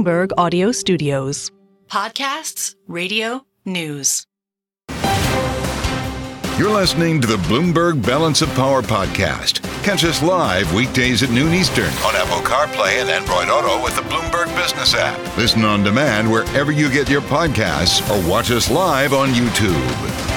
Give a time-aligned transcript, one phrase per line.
[0.00, 1.50] Bloomberg Audio Studios.
[1.88, 4.26] Podcasts, radio, news.
[6.58, 9.62] You're listening to the Bloomberg Balance of Power podcast.
[9.84, 14.02] Catch us live weekdays at noon Eastern on Apple CarPlay and Android Auto with the
[14.02, 15.18] Bloomberg Business app.
[15.36, 20.29] Listen on demand wherever you get your podcasts or watch us live on YouTube.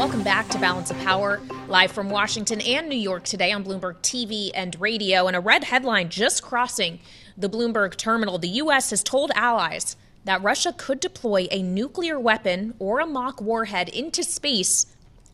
[0.00, 3.96] Welcome back to Balance of Power, live from Washington and New York today on Bloomberg
[3.96, 5.26] TV and radio.
[5.26, 7.00] And a red headline just crossing
[7.36, 8.38] the Bloomberg terminal.
[8.38, 8.88] The U.S.
[8.88, 14.24] has told allies that Russia could deploy a nuclear weapon or a mock warhead into
[14.24, 14.86] space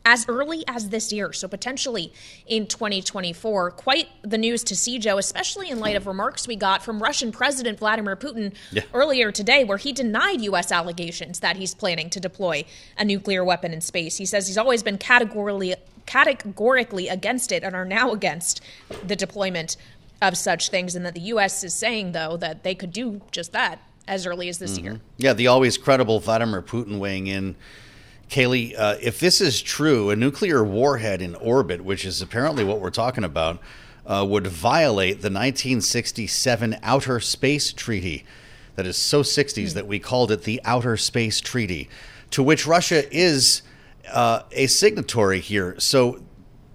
[0.07, 2.13] as early as this year, so potentially
[2.47, 3.71] in 2024.
[3.71, 7.33] Quite the news to see, Joe, especially in light of remarks we got from Russian
[7.33, 8.83] President Vladimir Putin yeah.
[8.93, 10.71] earlier today, where he denied U.S.
[10.71, 12.63] allegations that he's planning to deploy
[12.97, 14.15] a nuclear weapon in space.
[14.15, 15.75] He says he's always been categorically
[16.05, 18.61] categorically against it and are now against
[19.05, 19.75] the deployment
[20.21, 21.65] of such things, and that the U.S.
[21.65, 24.85] is saying, though, that they could do just that as early as this mm-hmm.
[24.85, 25.01] year.
[25.17, 27.57] Yeah, the always credible Vladimir Putin weighing in.
[28.29, 32.81] Kailey, uh, if this is true, a nuclear warhead in orbit, which is apparently what
[32.81, 33.59] we're talking about,
[34.05, 38.25] uh, would violate the 1967 Outer Space Treaty.
[38.75, 39.73] That is so 60s mm.
[39.73, 41.89] that we called it the Outer Space Treaty,
[42.31, 43.61] to which Russia is
[44.11, 45.75] uh, a signatory here.
[45.79, 46.21] So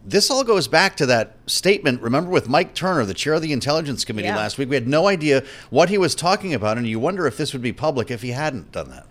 [0.05, 2.01] this all goes back to that statement.
[2.03, 4.37] Remember with Mike Turner, the chair of the Intelligence Committee yeah.
[4.37, 7.37] last week, we had no idea what he was talking about, and you wonder if
[7.37, 9.07] this would be public if he hadn't done that.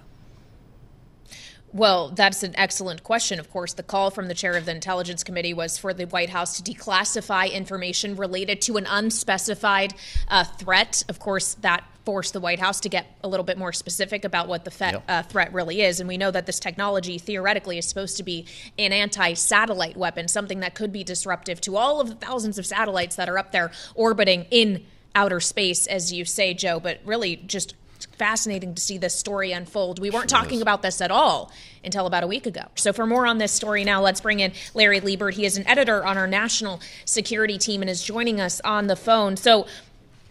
[1.73, 3.39] Well, that's an excellent question.
[3.39, 6.29] Of course, the call from the chair of the Intelligence Committee was for the White
[6.29, 9.93] House to declassify information related to an unspecified
[10.27, 11.03] uh, threat.
[11.07, 14.47] Of course, that forced the White House to get a little bit more specific about
[14.47, 15.03] what the fe- yep.
[15.07, 15.99] uh, threat really is.
[15.99, 18.45] And we know that this technology theoretically is supposed to be
[18.77, 22.65] an anti satellite weapon, something that could be disruptive to all of the thousands of
[22.65, 24.83] satellites that are up there orbiting in
[25.15, 29.99] outer space, as you say, Joe, but really just fascinating to see this story unfold.
[29.99, 31.51] We weren't talking about this at all
[31.83, 32.63] until about a week ago.
[32.75, 35.33] So, for more on this story now, let's bring in Larry Liebert.
[35.33, 38.95] He is an editor on our national security team and is joining us on the
[38.95, 39.37] phone.
[39.37, 39.67] So,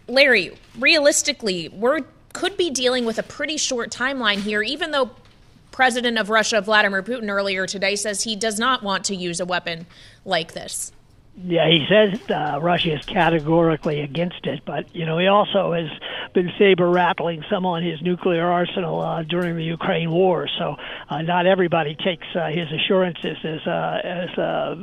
[0.07, 2.01] Larry, realistically, we're
[2.33, 5.11] could be dealing with a pretty short timeline here, even though
[5.73, 9.45] President of Russia Vladimir Putin earlier today says he does not want to use a
[9.45, 9.87] weapon
[10.25, 10.93] like this.
[11.37, 15.89] Yeah, he says uh, Russia is categorically against it, but you know he also has
[16.35, 20.49] been saber rattling some on his nuclear arsenal uh, during the Ukraine war.
[20.59, 20.77] So
[21.09, 24.77] uh, not everybody takes uh, his assurances as uh, as uh,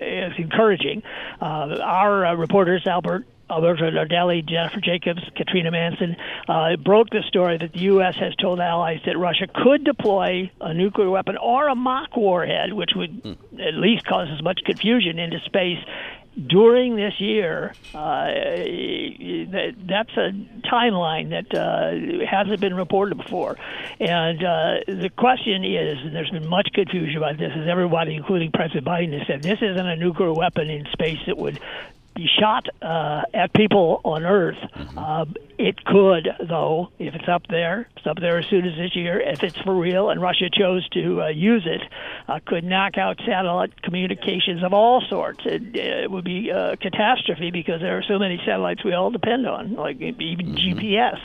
[0.00, 1.02] as encouraging.
[1.40, 6.16] Uh, our uh, reporters, Albert Alberto Nardelli, Jennifer Jacobs, Katrina Manson,
[6.48, 8.16] uh, broke the story that the U.S.
[8.16, 12.90] has told allies that Russia could deploy a nuclear weapon or a mock warhead, which
[12.96, 13.36] would mm.
[13.60, 15.78] at least cause as much confusion into space
[16.46, 17.72] during this year.
[17.94, 18.26] Uh,
[19.86, 20.32] that's a
[20.70, 23.56] timeline that uh, hasn't been reported before.
[23.98, 28.52] And uh, the question is, and there's been much confusion about this, as everybody, including
[28.52, 31.58] President Biden, has said, this isn't a nuclear weapon in space that would
[32.16, 34.56] be shot uh, at people on Earth.
[34.74, 34.98] Mm-hmm.
[34.98, 35.24] Uh,
[35.58, 39.20] it could, though, if it's up there, it's up there as soon as this year.
[39.20, 41.82] If it's for real, and Russia chose to uh, use it,
[42.28, 45.40] uh, could knock out satellite communications of all sorts.
[45.44, 49.46] It, it would be a catastrophe because there are so many satellites we all depend
[49.46, 50.78] on, like even mm-hmm.
[50.78, 51.18] GPS.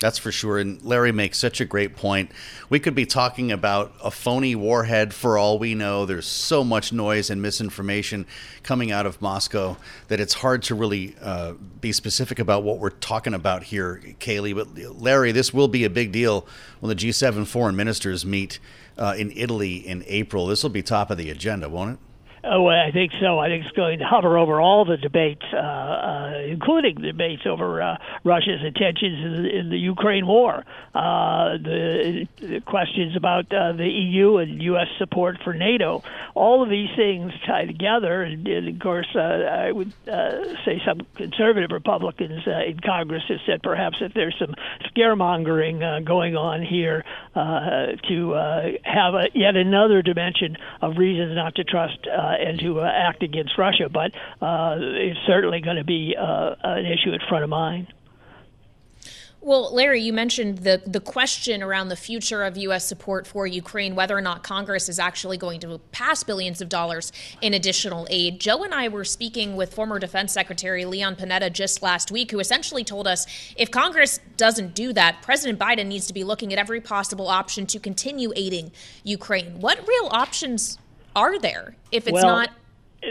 [0.00, 0.58] That's for sure.
[0.58, 2.32] And Larry makes such a great point.
[2.70, 6.06] We could be talking about a phony warhead for all we know.
[6.06, 8.26] There's so much noise and misinformation
[8.62, 9.76] coming out of Moscow
[10.08, 14.54] that it's hard to really uh, be specific about what we're talking about here, Kailey.
[14.54, 16.46] But Larry, this will be a big deal
[16.80, 18.58] when the G7 foreign ministers meet
[18.96, 20.46] uh, in Italy in April.
[20.46, 22.09] This will be top of the agenda, won't it?
[22.42, 23.38] Oh, I think so.
[23.38, 27.82] I think it's going to hover over all the debates, uh, uh, including debates over
[27.82, 30.64] uh, Russia's intentions in the, in the Ukraine war,
[30.94, 34.86] uh, the, the questions about uh, the EU and U.S.
[34.96, 36.02] support for NATO.
[36.34, 41.00] All of these things tie together, and, and of course, uh, I would say some
[41.16, 44.54] conservative Republicans in Congress have said perhaps that there's some
[44.86, 47.04] scaremongering going on here
[47.34, 51.98] to have a, yet another dimension of reasons not to trust.
[52.30, 53.88] Uh, and to uh, act against Russia.
[53.92, 54.12] But
[54.44, 57.92] uh, it's certainly going to be an issue at front of mind.
[59.42, 62.86] Well, Larry, you mentioned the the question around the future of U.S.
[62.86, 67.10] support for Ukraine, whether or not Congress is actually going to pass billions of dollars
[67.40, 68.38] in additional aid.
[68.38, 72.38] Joe and I were speaking with former Defense Secretary Leon Panetta just last week, who
[72.38, 73.26] essentially told us
[73.56, 77.64] if Congress doesn't do that, President Biden needs to be looking at every possible option
[77.68, 78.72] to continue aiding
[79.04, 79.58] Ukraine.
[79.58, 80.78] What real options
[81.16, 82.50] are there if it's well, not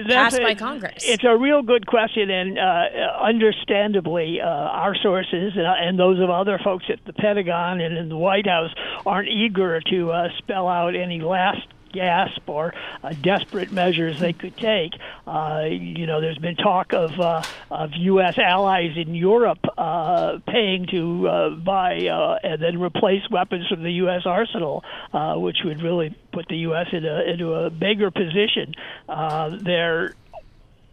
[0.08, 1.04] passed a, by Congress?
[1.06, 2.86] It's a real good question, and uh,
[3.22, 8.10] understandably, uh, our sources and, and, those of other folks at the Pentagon and in
[8.10, 8.72] the White House
[9.06, 14.58] aren't eager to uh, spell out any last gasp or uh, desperate measures they could
[14.58, 14.94] take.
[15.28, 18.38] Uh, you know, there's been talk of uh, of U.S.
[18.38, 23.94] allies in Europe uh, paying to uh, buy uh, and then replace weapons from the
[23.94, 24.24] U.S.
[24.26, 24.84] arsenal,
[25.14, 26.88] uh, which would really put the U.S.
[26.92, 28.74] in a, into a bigger position.
[29.08, 30.14] Uh, there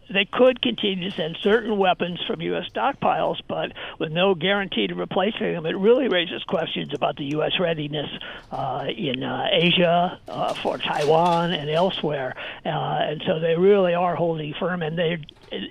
[0.09, 2.65] they could continue to send certain weapons from U.S.
[2.73, 7.59] stockpiles, but with no guarantee to replacing them, it really raises questions about the U.S.
[7.59, 8.09] readiness
[8.51, 12.35] uh, in uh, Asia, uh, for Taiwan, and elsewhere.
[12.65, 15.17] Uh, and so they really are holding firm, and they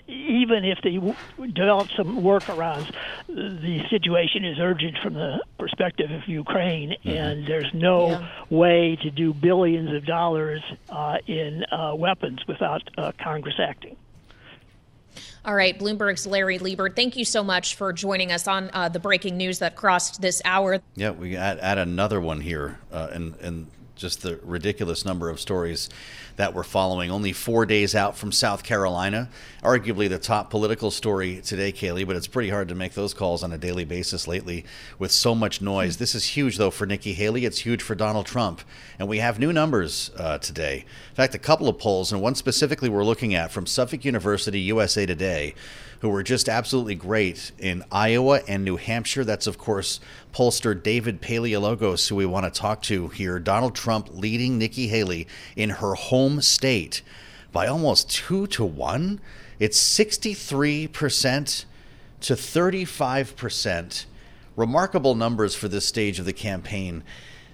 [0.09, 0.99] even if they
[1.49, 2.91] develop some workarounds,
[3.29, 7.09] the situation is urgent from the perspective of Ukraine, mm-hmm.
[7.11, 8.29] and there's no yeah.
[8.49, 13.97] way to do billions of dollars uh, in uh, weapons without uh, Congress acting.
[15.47, 18.99] All right, Bloomberg's Larry Liebert, thank you so much for joining us on uh, the
[18.99, 20.81] breaking news that crossed this hour.
[20.97, 25.39] Yeah, we add, add another one here, uh, and and just the ridiculous number of
[25.39, 25.89] stories
[26.37, 27.11] that we're following.
[27.11, 29.29] Only four days out from South Carolina,
[29.62, 33.43] arguably the top political story today, Kailey, but it's pretty hard to make those calls
[33.43, 34.65] on a daily basis lately
[34.99, 35.97] with so much noise.
[35.97, 37.44] This is huge, though, for Nikki Haley.
[37.44, 38.61] It's huge for Donald Trump.
[38.99, 40.85] And we have new numbers uh, today.
[41.11, 44.61] In fact, a couple of polls, and one specifically we're looking at from Suffolk University,
[44.61, 45.55] USA Today
[46.00, 49.25] who were just absolutely great in Iowa and New Hampshire.
[49.25, 50.00] That's, of course,
[50.33, 53.38] pollster David Paleologos, who we want to talk to here.
[53.38, 57.02] Donald Trump leading Nikki Haley in her home state
[57.52, 59.20] by almost two to one.
[59.58, 61.64] It's 63%
[62.20, 64.05] to 35%.
[64.56, 67.05] Remarkable numbers for this stage of the campaign.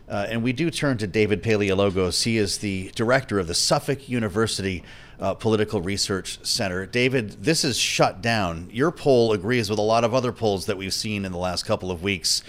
[0.08, 2.24] Uh, and we do turn to David Paleologos.
[2.24, 4.82] He is the director of the Suffolk University
[5.20, 6.84] uh, Political Research Center.
[6.84, 8.68] David, this is shut down.
[8.72, 11.64] Your poll agrees with a lot of other polls that we've seen in the last
[11.64, 12.42] couple of weeks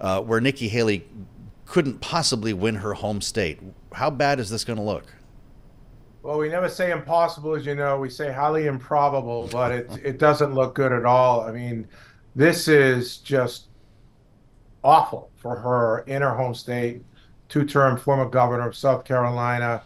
[0.00, 1.06] uh, where Nikki Haley
[1.64, 3.60] couldn't possibly win her home state.
[3.92, 5.04] How bad is this going to look?
[6.28, 7.98] Well, we never say impossible, as you know.
[7.98, 11.40] We say highly improbable, but it it doesn't look good at all.
[11.40, 11.88] I mean,
[12.36, 13.68] this is just
[14.84, 17.02] awful for her in her home state.
[17.48, 19.82] Two-term former governor of South Carolina,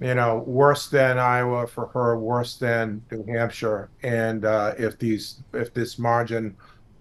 [0.00, 3.90] you know, worse than Iowa for her, worse than New Hampshire.
[4.02, 6.56] And uh, if these, if this margin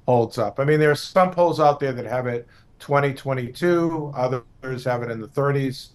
[0.05, 2.45] holds up, I mean, there are some polls out there that have it
[2.79, 5.91] 2022, others have it in the 30s.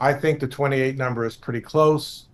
[0.00, 2.26] I think the 28 number is pretty close.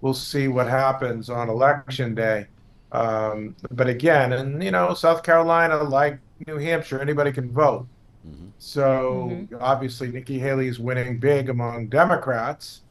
[0.00, 2.46] We'll see what happens on election day.
[2.92, 7.86] Um, but again, and you know, South Carolina, like New Hampshire, anybody can vote.
[8.26, 8.48] Mm-hmm.
[8.58, 9.56] So mm-hmm.
[9.60, 12.82] obviously, Nikki Haley is winning big among Democrats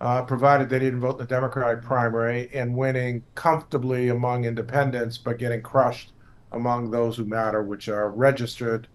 [0.00, 5.38] uh, provided they didn't vote in the Democratic primary, and winning comfortably among independents, but
[5.38, 6.12] getting crushed
[6.52, 8.86] among those who matter, which are registered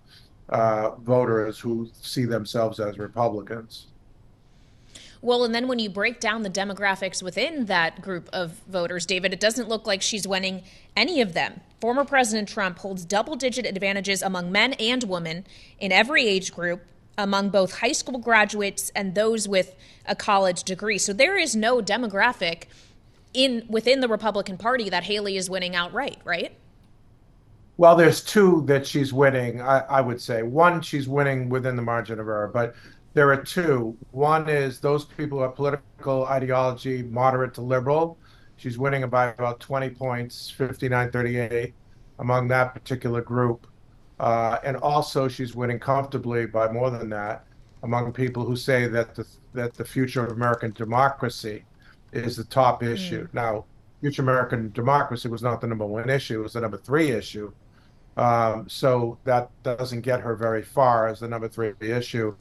[0.50, 3.88] uh, voters who see themselves as Republicans.
[5.24, 9.32] Well, and then when you break down the demographics within that group of voters, David,
[9.32, 10.64] it doesn't look like she's winning
[10.98, 11.62] any of them.
[11.80, 15.46] Former President Trump holds double digit advantages among men and women
[15.80, 16.84] in every age group
[17.18, 19.74] among both high school graduates and those with
[20.06, 20.98] a college degree.
[20.98, 22.64] So there is no demographic
[23.34, 26.52] in within the Republican Party that Haley is winning outright, right?
[27.78, 30.44] Well, there's two that she's winning, I, I, would say.
[30.44, 32.76] One, she's winning within the margin of error, but
[33.14, 33.98] there are two.
[34.12, 38.18] One is those people who have political ideology, moderate to liberal.
[38.56, 41.74] She's winning by about 20 points, 59 38,
[42.20, 43.68] among that particular group.
[44.20, 47.46] Uh, and also, she's winning comfortably by more than that
[47.84, 51.64] among people who say that the that the future of American democracy
[52.12, 52.88] is the top hmm.
[52.88, 53.28] issue.
[53.28, 53.34] Mm.
[53.34, 53.66] Now,
[54.02, 57.52] future American democracy was not the number one issue; it was the number three issue.
[58.16, 62.36] Um, so that doesn't get her very far as the number three issue.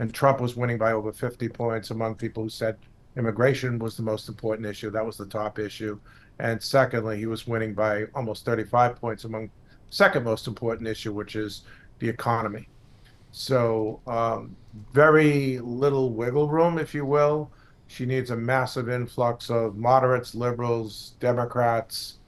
[0.00, 2.78] And Trump was winning by over 50 points among people who said
[3.18, 4.90] immigration was the most important issue.
[4.90, 6.00] That was the top issue.
[6.38, 9.50] And secondly, he was winning by almost 35 points among
[9.90, 11.64] second most important issue, which is
[11.98, 12.66] the economy.
[13.32, 14.56] So, um,
[14.94, 17.52] very little wiggle room, if you will.
[17.86, 22.20] She needs a massive influx of moderates, liberals, Democrats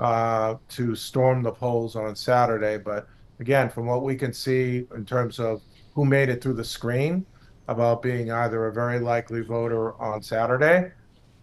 [0.00, 2.78] uh, to storm the polls on Saturday.
[2.78, 3.06] But
[3.38, 5.60] again, from what we can see in terms of
[5.98, 7.26] who made it through the screen
[7.66, 10.92] about being either a very likely voter on Saturday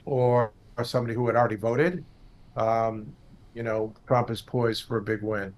[0.06, 2.06] or, or somebody who had already voted,
[2.56, 3.06] um,
[3.54, 5.54] you know, Trump is poised for a big win.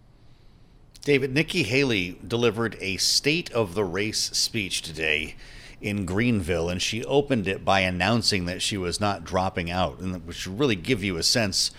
[1.01, 5.35] David, Nikki Haley delivered a state of the race speech today
[5.79, 10.25] in Greenville, and she opened it by announcing that she was not dropping out, and
[10.25, 11.69] which should really give you a sense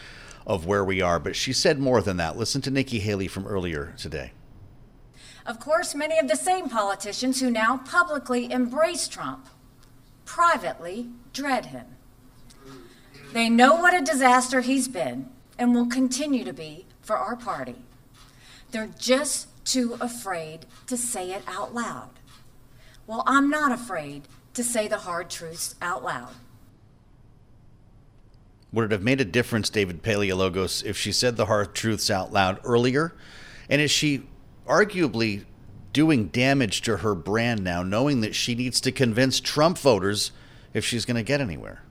[0.47, 1.19] of where we are.
[1.19, 2.37] But she said more than that.
[2.39, 4.31] Listen to Nikki Haley from earlier today.
[5.49, 9.49] Of course, many of the same politicians who now publicly embrace Trump
[10.27, 11.87] privately dread him.
[13.33, 17.77] They know what a disaster he's been and will continue to be for our party.
[18.73, 22.11] They're just too afraid to say it out loud.
[23.07, 26.35] Well, I'm not afraid to say the hard truths out loud.
[28.71, 32.35] Would it have made a difference, David Paleologos, if she said the hard truths out
[32.35, 33.15] loud earlier?
[33.71, 34.28] And is she
[34.69, 35.45] arguably
[35.93, 40.33] doing damage to her brand now, knowing that she needs to convince Trump voters
[40.75, 41.83] if she's going to get anywhere?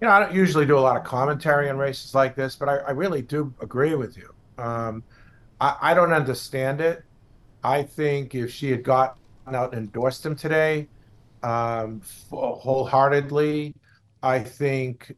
[0.00, 2.68] You know, I don't usually do a lot of commentary on races like this, but
[2.68, 4.32] I, I really do agree with you.
[4.56, 5.02] Um,
[5.60, 7.02] I, I, don't understand it.
[7.62, 9.18] I think if she had gotten
[9.54, 10.88] out and endorsed him today
[11.42, 12.00] um,
[12.30, 13.74] wholeheartedly,
[14.22, 15.14] I think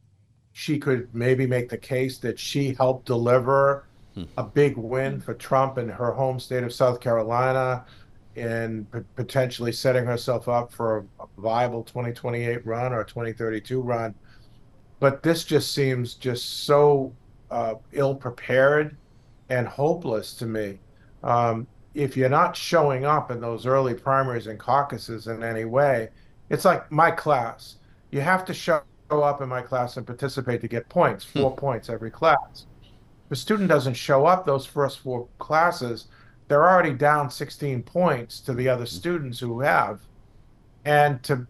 [0.53, 4.25] she could maybe make the case that she helped deliver hmm.
[4.37, 7.85] a big win for Trump in her home state of South Carolina
[8.37, 14.15] and p- potentially setting herself up for a viable 2028 run or 2032 run.
[15.01, 17.13] But this just seems just so
[17.51, 18.97] uh, ill prepared
[19.49, 20.79] and hopeless to me.
[21.23, 26.09] Um, if you're not showing up in those early primaries and caucuses in any way,
[26.49, 27.77] it's like my class.
[28.11, 31.57] You have to show up in my class and participate to get points, four hmm.
[31.57, 32.67] points every class.
[33.33, 36.09] If a student doesn't show up those first four classes,
[36.49, 38.95] they're already down 16 points to the other mm-hmm.
[38.95, 40.03] students who have.
[40.85, 41.47] And to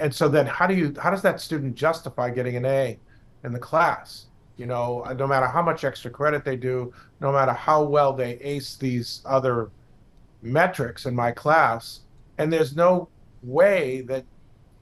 [0.00, 2.98] and so then how do you how does that student justify getting an A
[3.44, 4.28] in the class?
[4.56, 8.14] You know, uh, no matter how much extra credit they do, no matter how well
[8.14, 9.70] they ace these other
[10.40, 12.00] metrics in my class,
[12.38, 13.06] and there's no
[13.42, 14.24] way that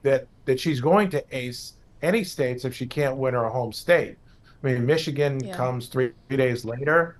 [0.04, 1.72] that that she's going to ace
[2.02, 4.16] any states if she can't win her home state.
[4.62, 5.56] I mean, Michigan yeah.
[5.56, 7.18] comes three, three days later.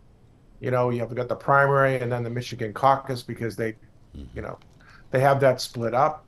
[0.61, 4.25] You know, you have got the primary and then the Michigan caucus because they, mm-hmm.
[4.35, 4.59] you know,
[5.11, 6.25] they have that split up.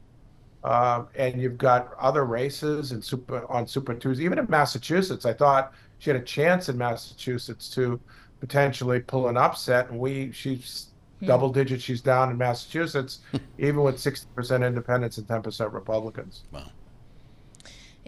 [0.64, 5.24] Uh, and you've got other races and super on Super Tuesday, even in Massachusetts.
[5.24, 8.00] I thought she had a chance in Massachusetts to
[8.40, 10.88] potentially pull an upset, and we she's
[11.20, 11.26] hmm.
[11.26, 11.82] double digits.
[11.84, 13.20] She's down in Massachusetts,
[13.58, 16.42] even with sixty percent independents and ten percent Republicans.
[16.50, 16.70] Wow.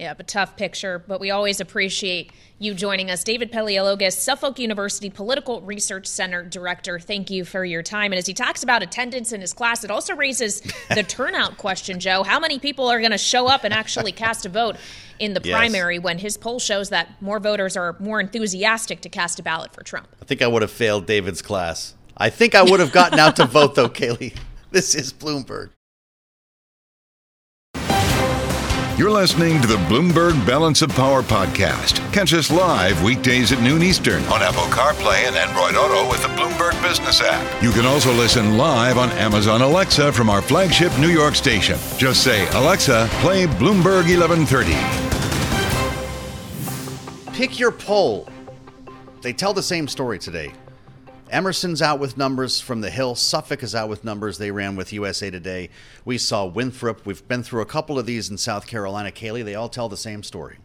[0.01, 0.99] Yeah, but tough picture.
[0.99, 3.23] But we always appreciate you joining us.
[3.23, 8.11] David Paleologos, Suffolk University Political Research Center Director, thank you for your time.
[8.11, 12.01] And as he talks about attendance in his class, it also raises the turnout question,
[12.01, 12.23] Joe.
[12.23, 14.77] How many people are going to show up and actually cast a vote
[15.19, 15.55] in the yes.
[15.55, 19.75] primary when his poll shows that more voters are more enthusiastic to cast a ballot
[19.75, 20.09] for Trump?
[20.23, 21.95] I think I would have failed David's class.
[22.17, 24.35] I think I would have gotten out to vote, though, Kailey.
[24.71, 25.73] This is Bloomberg.
[29.01, 32.13] You're listening to the Bloomberg Balance of Power podcast.
[32.13, 36.29] Catch us live weekdays at noon Eastern on Apple CarPlay and Android Auto with the
[36.29, 37.63] Bloomberg Business app.
[37.63, 41.79] You can also listen live on Amazon Alexa from our flagship New York station.
[41.97, 44.75] Just say, Alexa, play Bloomberg 1130.
[47.33, 48.29] Pick your poll.
[49.23, 50.53] They tell the same story today.
[51.31, 53.15] Emerson's out with numbers from the Hill.
[53.15, 54.39] Suffolk is out with numbers.
[54.39, 55.71] They ran with USA Today.
[56.05, 57.07] We saw Winthrop.
[57.07, 59.11] We've been through a couple of these in South Carolina.
[59.11, 60.59] Kailey, they all tell the same story.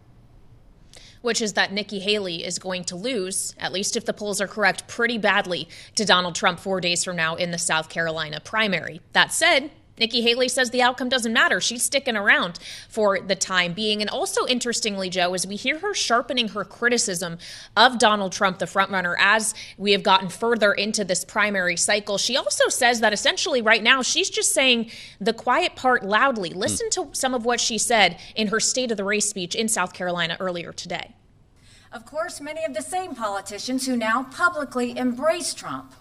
[1.22, 4.48] Which is that Nikki Haley is going to lose, at least if the polls are
[4.48, 9.02] correct, pretty badly to Donald Trump four days from now in the South Carolina primary.
[9.14, 11.62] That said, Nikki Haley says the outcome doesn't matter.
[11.62, 12.60] She's sticking around
[12.90, 14.02] for the time being.
[14.02, 17.38] And also, interestingly, Joe, as we hear her sharpening her criticism
[17.78, 22.36] of Donald Trump, the frontrunner, as we have gotten further into this primary cycle, she
[22.36, 26.50] also says that essentially right now she's just saying the quiet part loudly.
[26.52, 26.60] Hmm.
[26.60, 29.68] Listen to some of what she said in her State of the Race speech in
[29.68, 31.14] South Carolina earlier today.
[31.92, 35.94] Of course, many of the same politicians who now publicly embrace Trump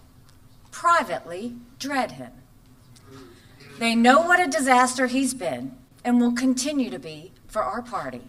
[0.69, 2.31] privately dread him.
[3.77, 8.21] They know what a disaster he's been and will continue to be for our party.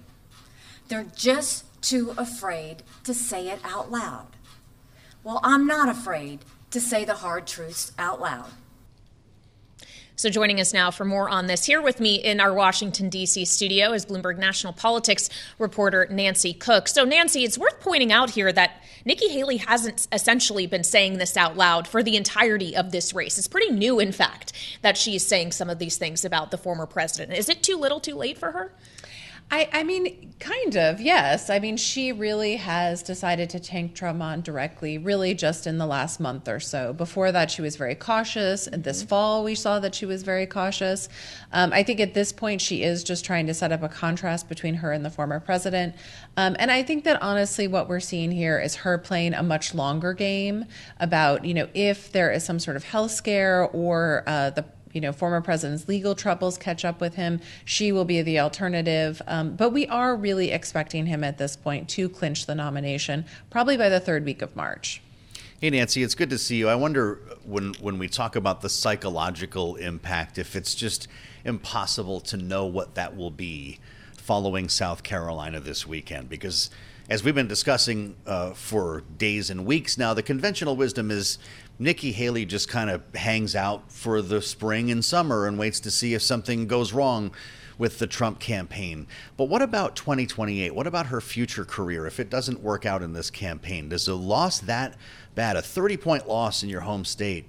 [0.89, 4.27] They're just too afraid to say it out loud.
[5.23, 8.51] Well, I'm not afraid to say the hard truths out loud.
[10.19, 13.45] So, joining us now for more on this, here with me in our Washington, D.C.
[13.45, 16.89] studio is Bloomberg National Politics reporter Nancy Cook.
[16.89, 21.37] So, Nancy, it's worth pointing out here that Nikki Haley hasn't essentially been saying this
[21.37, 23.39] out loud for the entirety of this race.
[23.39, 26.87] It's pretty new, in fact, that she's saying some of these things about the former
[26.87, 27.39] president.
[27.39, 28.73] Is it too little, too late for her?
[29.49, 31.51] I, I mean, kind of, yes.
[31.51, 36.19] I mean, she really has decided to tank Trump directly, really just in the last
[36.19, 36.93] month or so.
[36.93, 38.67] Before that, she was very cautious.
[38.67, 39.09] And this mm-hmm.
[39.09, 41.09] fall, we saw that she was very cautious.
[41.53, 44.49] Um, I think at this point, she is just trying to set up a contrast
[44.49, 45.95] between her and the former president.
[46.37, 49.75] Um, and I think that honestly, what we're seeing here is her playing a much
[49.75, 50.65] longer game
[50.99, 54.65] about, you know, if there is some sort of health scare or uh, the
[54.97, 57.39] you know, former president's legal troubles catch up with him.
[57.67, 59.21] She will be the alternative.
[59.27, 63.77] Um, but we are really expecting him at this point to clinch the nomination, probably
[63.77, 65.03] by the third week of March.
[65.61, 66.69] Hey Nancy, it's good to see you.
[66.69, 71.09] I wonder when when we talk about the psychological impact, if it's just
[71.45, 73.79] impossible to know what that will be
[74.17, 76.71] following South Carolina this weekend, because
[77.09, 81.39] as we've been discussing uh, for days and weeks now, the conventional wisdom is
[81.79, 85.91] Nikki Haley just kind of hangs out for the spring and summer and waits to
[85.91, 87.33] see if something goes wrong
[87.79, 89.07] with the Trump campaign.
[89.37, 90.75] But what about 2028?
[90.75, 93.91] What about her future career if it doesn't work out in this campaign?
[93.91, 94.97] Does a loss that
[95.35, 97.47] bad, a 30 point loss in your home state,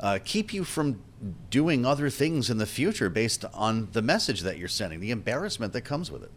[0.00, 1.02] uh, keep you from
[1.50, 5.74] doing other things in the future based on the message that you're sending, the embarrassment
[5.74, 6.30] that comes with it?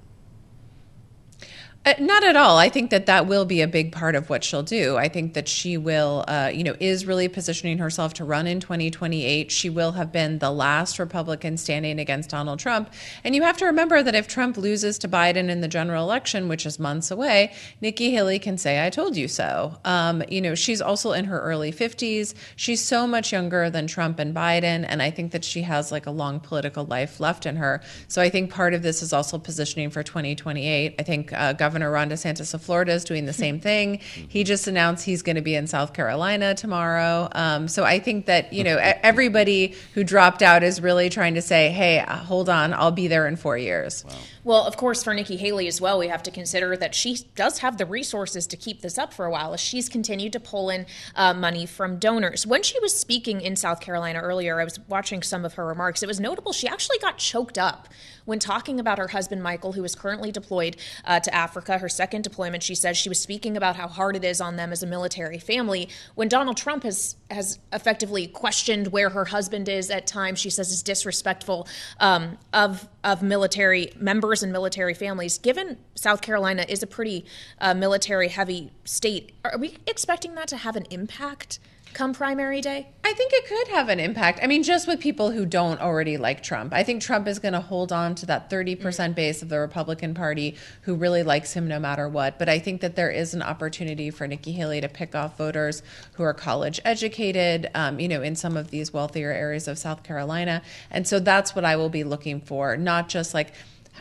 [1.86, 2.58] Uh, not at all.
[2.58, 4.98] I think that that will be a big part of what she'll do.
[4.98, 8.60] I think that she will, uh, you know, is really positioning herself to run in
[8.60, 9.50] 2028.
[9.50, 12.92] She will have been the last Republican standing against Donald Trump.
[13.24, 16.50] And you have to remember that if Trump loses to Biden in the general election,
[16.50, 19.78] which is months away, Nikki Haley can say, I told you so.
[19.86, 22.34] Um, you know, she's also in her early 50s.
[22.58, 24.86] She's so much younger than Trump and Biden.
[24.86, 27.82] And I think that she has like a long political life left in her.
[28.10, 30.96] So I think part of this is also positioning for 2028.
[31.00, 34.00] I think uh, Governor Ron DeSantis of Florida is doing the same thing.
[34.28, 37.30] He just announced he's going to be in South Carolina tomorrow.
[37.34, 41.42] Um, so I think that you know everybody who dropped out is really trying to
[41.42, 44.14] say, "Hey, hold on, I'll be there in four years." Wow.
[44.44, 47.60] Well, of course, for Nikki Haley as well, we have to consider that she does
[47.60, 50.70] have the resources to keep this up for a while as she's continued to pull
[50.70, 52.48] in uh, money from donors.
[52.48, 56.02] When she was speaking in South Carolina earlier, I was watching some of her remarks.
[56.02, 57.90] It was notable she actually got choked up
[58.26, 62.24] when talking about her husband Michael, who is currently deployed uh, to Africa, her second
[62.24, 62.62] deployment.
[62.62, 65.40] She says she was speaking about how hard it is on them as a military
[65.40, 65.90] family.
[66.16, 70.72] When Donald Trump has has effectively questioned where her husband is at times, she says
[70.72, 71.68] is disrespectful
[72.00, 75.38] um, of of military members and military families.
[75.38, 77.26] Given South Carolina is a pretty
[77.60, 81.60] uh, military heavy state, are we expecting that to have an impact
[81.94, 82.88] come primary day?
[83.04, 84.40] I think it could have an impact.
[84.44, 86.74] I mean, just with people who don't already like Trump.
[86.74, 89.14] I think Trump is going to hold on to that 30% mm-hmm.
[89.14, 92.38] base of the Republican Party who really likes him no matter what.
[92.38, 95.82] But I think that there is an opportunity for Nikki Haley to pick off voters
[96.14, 100.04] who are college educated, um, you know, in some of these wealthier areas of South
[100.04, 100.62] Carolina.
[100.92, 103.54] And so that's what I will be looking for, not just like,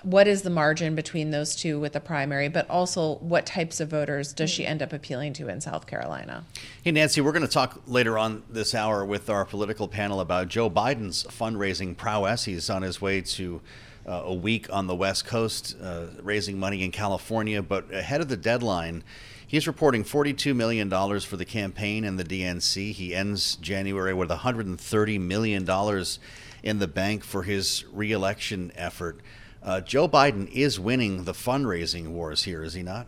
[0.02, 3.88] what is the margin between those two with the primary, but also what types of
[3.88, 6.44] voters does she end up appealing to in South Carolina?
[6.82, 10.48] Hey, Nancy, we're going to talk later on this hour with our political panel about
[10.48, 12.44] Joe Biden's fundraising prowess.
[12.44, 13.60] He's on his way to
[14.06, 18.28] uh, a week on the West Coast uh, raising money in California, but ahead of
[18.28, 19.04] the deadline,
[19.48, 22.92] He's reporting $42 million for the campaign and the DNC.
[22.92, 25.66] He ends January with $130 million
[26.62, 29.20] in the bank for his reelection effort.
[29.68, 33.06] Uh, Joe Biden is winning the fundraising wars here, is he not?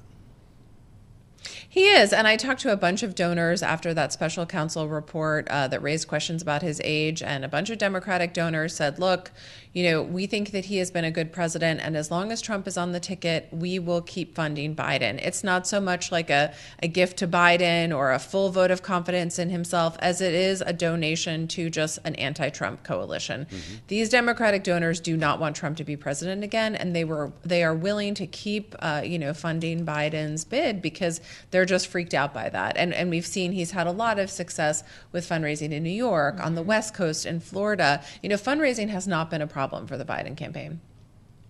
[1.67, 2.13] He is.
[2.13, 5.83] And I talked to a bunch of donors after that special counsel report uh, that
[5.83, 7.23] raised questions about his age.
[7.23, 9.31] And a bunch of Democratic donors said, look,
[9.73, 12.43] you know, we think that he has been a good president, and as long as
[12.43, 15.25] Trump is on the ticket, we will keep funding Biden.
[15.25, 16.53] It's not so much like a,
[16.83, 20.61] a gift to Biden or a full vote of confidence in himself as it is
[20.61, 23.47] a donation to just an anti Trump coalition.
[23.49, 23.75] Mm-hmm.
[23.87, 27.63] These Democratic donors do not want Trump to be president again, and they were they
[27.63, 31.21] are willing to keep uh, you know funding Biden's bid because
[31.53, 32.77] they're just freaked out by that.
[32.77, 36.37] And and we've seen he's had a lot of success with fundraising in New York,
[36.37, 36.45] mm-hmm.
[36.45, 38.03] on the West Coast, in Florida.
[38.21, 40.81] You know, fundraising has not been a problem problem for the Biden campaign.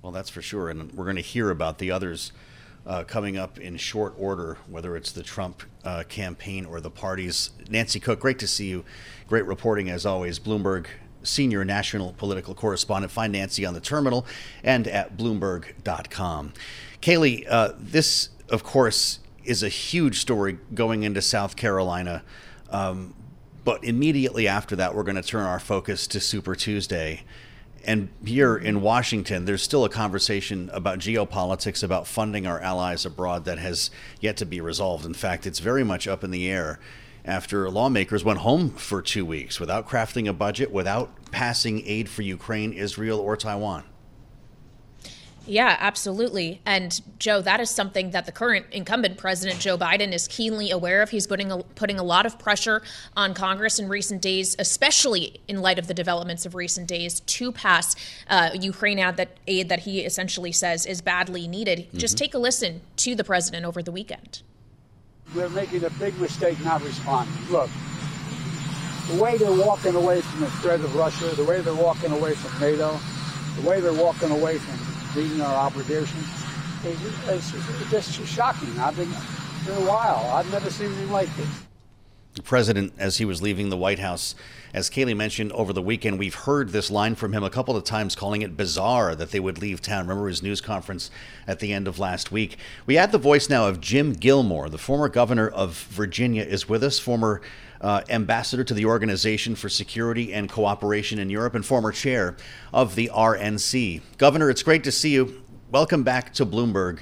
[0.03, 0.69] Well, that's for sure.
[0.69, 2.33] And we're going to hear about the others
[2.85, 7.51] uh, coming up in short order, whether it's the Trump uh, campaign or the parties.
[7.69, 8.85] Nancy Cook, great to see you.
[9.29, 10.41] Great reporting as always.
[10.41, 10.87] Bloomberg
[11.23, 13.13] senior national political correspondent.
[13.13, 14.27] Find Nancy on the terminal
[14.65, 16.53] and at Bloomberg.com.
[17.01, 22.25] Kailey, uh, this, of course, is a huge story going into South Carolina.
[22.71, 23.15] Um,
[23.63, 27.23] but immediately after that, we're going to turn our focus to Super Tuesday
[27.85, 33.45] and here in Washington, there's still a conversation about geopolitics, about funding our allies abroad
[33.47, 33.91] that has
[34.21, 35.07] yet to be resolved.
[35.07, 36.79] In fact, it's very much up in the air
[37.25, 42.23] after lawmakers went home for two weeks without crafting a budget, without passing aid for
[42.23, 43.85] Ukraine, Israel, or Taiwan.
[45.51, 46.61] Yeah, absolutely.
[46.65, 51.03] And Joe, that is something that the current incumbent president Joe Biden is keenly aware
[51.03, 51.11] of.
[51.11, 52.83] He's putting a, putting a lot of pressure
[53.17, 57.51] on Congress in recent days, especially in light of the developments of recent days, to
[57.51, 57.97] pass
[58.29, 61.81] uh, Ukraine aid that aid that he essentially says is badly needed.
[61.81, 61.99] Mm-hmm.
[61.99, 64.43] Just take a listen to the president over the weekend.
[65.35, 67.35] We're making a big mistake not responding.
[67.51, 67.71] Look,
[69.09, 72.35] the way they're walking away from the threat of Russia, the way they're walking away
[72.35, 73.01] from NATO,
[73.57, 76.27] the way they're walking away from meeting our obligations
[76.85, 77.53] is,
[77.91, 78.79] just shocking.
[78.79, 79.11] I've been
[79.65, 80.31] for a while.
[80.35, 81.49] I've never seen anything like this.
[82.35, 84.37] The president, as he was leaving the White House,
[84.73, 87.83] as Kailey mentioned over the weekend, we've heard this line from him a couple of
[87.83, 90.07] times, calling it bizarre that they would leave town.
[90.07, 91.11] Remember his news conference
[91.49, 92.57] at the end of last week.
[92.87, 96.85] We add the voice now of Jim Gilmore, the former governor of Virginia, is with
[96.85, 97.43] us, former
[97.81, 102.37] uh, ambassador to the Organization for Security and Cooperation in Europe and former chair
[102.73, 104.03] of the RNC.
[104.19, 105.43] Governor, it's great to see you.
[105.71, 107.01] Welcome back to Bloomberg.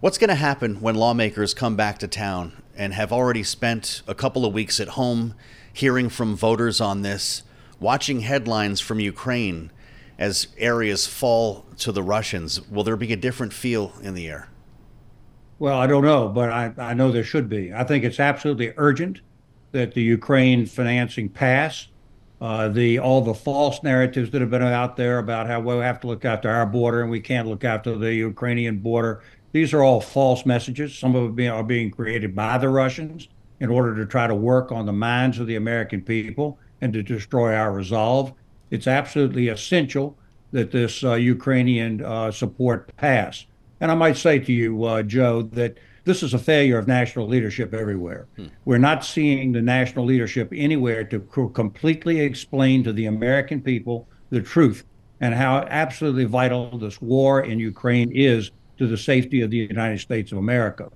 [0.00, 4.14] What's going to happen when lawmakers come back to town and have already spent a
[4.14, 5.34] couple of weeks at home
[5.72, 7.42] hearing from voters on this,
[7.80, 9.70] watching headlines from Ukraine
[10.18, 12.66] as areas fall to the Russians?
[12.68, 14.48] Will there be a different feel in the air?
[15.58, 17.72] Well, I don't know, but I, I know there should be.
[17.72, 19.20] I think it's absolutely urgent
[19.72, 21.88] that the Ukraine financing pass.
[22.38, 25.98] Uh, the all the false narratives that have been out there about how we have
[25.98, 29.22] to look after our border and we can't look after the Ukrainian border.
[29.52, 30.98] These are all false messages.
[30.98, 33.28] Some of them are being created by the Russians
[33.60, 37.02] in order to try to work on the minds of the American people and to
[37.02, 38.34] destroy our resolve.
[38.70, 40.18] It's absolutely essential
[40.52, 43.46] that this uh, Ukrainian uh, support pass.
[43.80, 47.26] And I might say to you, uh, Joe, that this is a failure of national
[47.26, 48.28] leadership everywhere.
[48.36, 48.46] Hmm.
[48.64, 51.20] We're not seeing the national leadership anywhere to
[51.52, 54.84] completely explain to the American people the truth
[55.20, 59.98] and how absolutely vital this war in Ukraine is to the safety of the United
[59.98, 60.90] States of America.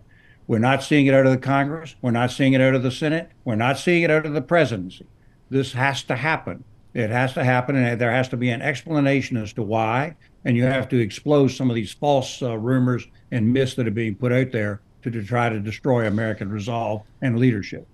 [0.47, 1.97] We're not seeing it out of the Congress.
[2.03, 3.31] We're not seeing it out of the Senate.
[3.45, 5.07] We're not seeing it out of the presidency.
[5.49, 6.63] This has to happen.
[6.95, 10.17] It has to happen, and there has to be an explanation as to why.
[10.45, 13.93] And you have to expose some of these false uh, rumors and myths that are
[13.93, 17.87] being put out there to, try to destroy American resolve and leadership.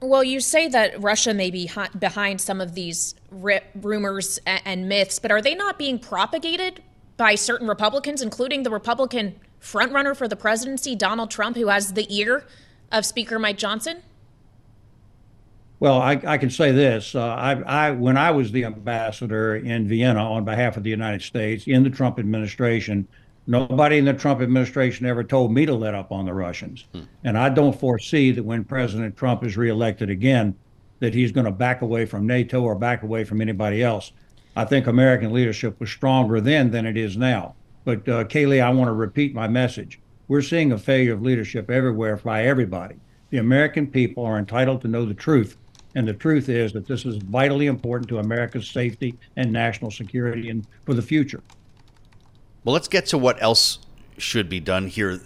[0.00, 5.32] Well, you say that Russia may be behind some of these rumors and myths, but
[5.32, 6.82] are they not being propagated
[7.16, 12.06] by certain Republicans, including the Republican frontrunner for the presidency, Donald Trump, who has the
[12.16, 12.44] ear
[12.92, 14.02] of Speaker Mike Johnson?
[15.80, 19.86] Well, I, I can say this: uh, I, I, when I was the ambassador in
[19.86, 23.06] Vienna on behalf of the United States in the Trump administration,
[23.50, 26.84] Nobody in the Trump administration ever told me to let up on the Russians.
[26.92, 27.00] Hmm.
[27.24, 30.54] And I don't foresee that when President Trump is reelected again,
[31.00, 34.12] that he's going to back away from NATO or back away from anybody else.
[34.54, 37.54] I think American leadership was stronger then than it is now.
[37.86, 39.98] But uh, Kailey, I want to repeat my message.
[40.28, 42.96] We're seeing a failure of leadership everywhere by everybody.
[43.30, 45.56] The American people are entitled to know the truth.
[45.94, 50.50] And the truth is that this is vitally important to America's safety and national security
[50.50, 51.42] and for the future.
[52.64, 53.78] Well, let's get to what else
[54.16, 55.20] should be done here.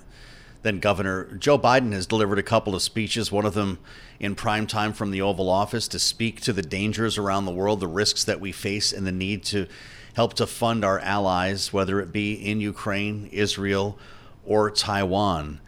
[0.62, 3.78] Then Governor Joe Biden has delivered a couple of speeches, one of them
[4.20, 7.80] in prime time from the Oval Office to speak to the dangers around the world,
[7.80, 9.66] the risks that we face, and the need to
[10.14, 13.98] help to fund our allies, whether it be in Ukraine, Israel,
[14.44, 15.60] or Taiwan.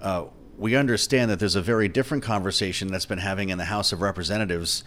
[0.00, 0.24] Uh,
[0.56, 4.00] we understand that there's a very different conversation that's been having in the House of
[4.00, 4.82] Representatives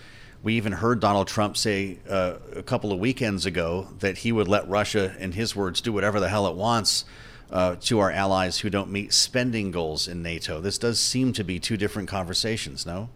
[0.45, 4.47] we even heard Donald Trump say uh, a couple of weekends ago that he would
[4.47, 7.03] let Russia, in his words, do whatever the hell it wants
[7.49, 10.61] uh, to our allies who don't meet spending goals in NATO.
[10.61, 13.09] This does seem to be two different conversations, no?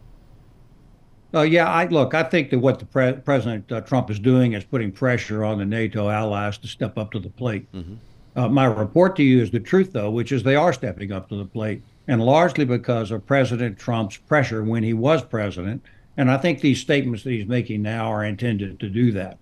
[1.32, 2.16] Uh, yeah, I look.
[2.16, 5.60] I think that what the pre- President uh, Trump is doing is putting pressure on
[5.60, 7.72] the NATO allies to step up to the plate.
[7.74, 7.94] Mm-hmm.
[8.36, 11.30] Uh, my report to you is the truth, though, which is they are stepping up
[11.30, 15.84] to the plate, and largely because of President Trump's pressure when he was president
[16.20, 19.38] and I think these statements that he's making now are intended to do that.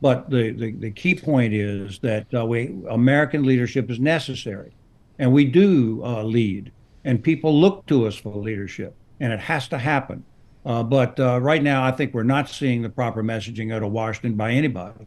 [0.00, 4.72] But the, the, the key point is that uh, we, American leadership is necessary.
[5.18, 6.72] And we do uh, lead.
[7.04, 8.94] And people look to us for leadership.
[9.20, 10.24] And it has to happen.
[10.64, 13.92] Uh, but uh, right now, I think we're not seeing the proper messaging out of
[13.92, 15.06] Washington by anybody.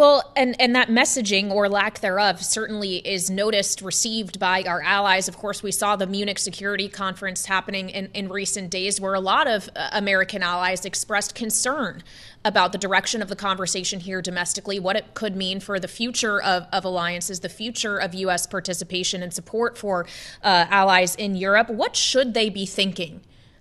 [0.00, 5.28] Well, and, and that messaging or lack thereof certainly is noticed, received by our allies.
[5.28, 9.20] Of course, we saw the Munich Security Conference happening in, in recent days where a
[9.20, 12.02] lot of uh, American allies expressed concern
[12.46, 16.40] about the direction of the conversation here domestically, what it could mean for the future
[16.40, 18.46] of, of alliances, the future of U.S.
[18.46, 20.06] participation and support for
[20.42, 21.68] uh, allies in Europe.
[21.68, 23.20] What should they be thinking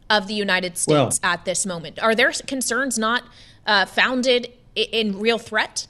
[0.10, 2.02] of the United States well, at this moment?
[2.02, 3.24] Are their concerns not
[3.68, 5.88] uh, founded in, in real threat?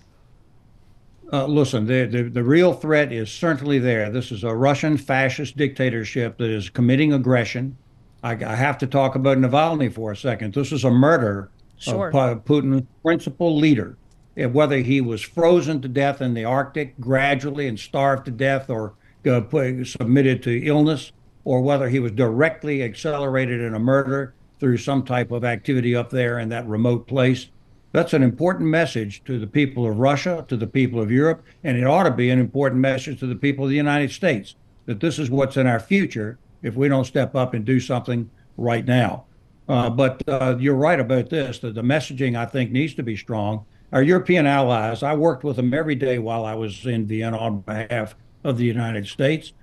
[1.32, 4.10] Uh, listen, the, the, the real threat is certainly there.
[4.10, 7.78] This is a Russian fascist dictatorship that is committing aggression.
[8.24, 10.56] I, I have to talk about Navalny for a second.
[10.56, 12.08] This is a murder sure.
[12.08, 13.96] of Putin's principal leader.
[14.36, 18.94] Whether he was frozen to death in the Arctic gradually and starved to death or
[19.28, 19.42] uh,
[19.84, 21.12] submitted to illness,
[21.44, 26.10] or whether he was directly accelerated in a murder through some type of activity up
[26.10, 27.50] there in that remote place.
[27.92, 31.76] That's an important message to the people of Russia, to the people of Europe, and
[31.76, 35.00] it ought to be an important message to the people of the United States that
[35.00, 38.86] this is what's in our future if we don't step up and do something right
[38.86, 39.26] now.
[39.68, 43.16] Uh, but uh, you're right about this that the messaging, I think, needs to be
[43.16, 43.66] strong.
[43.92, 47.62] Our European allies, I worked with them every day while I was in Vienna on
[47.62, 49.54] behalf of the United States.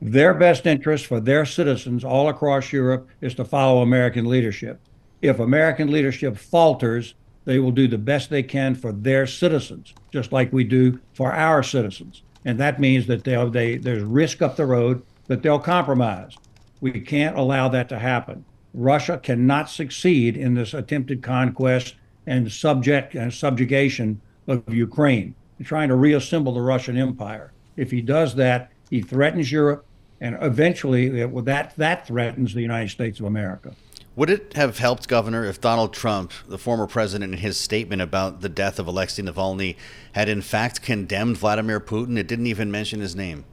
[0.00, 4.80] Their best interest for their citizens all across Europe is to follow American leadership.
[5.22, 10.32] If American leadership falters, they will do the best they can for their citizens, just
[10.32, 12.22] like we do for our citizens.
[12.44, 16.36] And that means that they they, there's risk up the road that they'll compromise.
[16.80, 18.44] We can't allow that to happen.
[18.74, 21.94] Russia cannot succeed in this attempted conquest
[22.26, 27.52] and subject and subjugation of Ukraine, trying to reassemble the Russian Empire.
[27.76, 29.86] If he does that, he threatens Europe,
[30.20, 33.74] and eventually that that threatens the United States of America.
[34.16, 38.42] Would it have helped, Governor, if Donald Trump, the former president, in his statement about
[38.42, 39.76] the death of Alexei Navalny,
[40.12, 42.16] had in fact condemned Vladimir Putin?
[42.16, 43.44] It didn't even mention his name.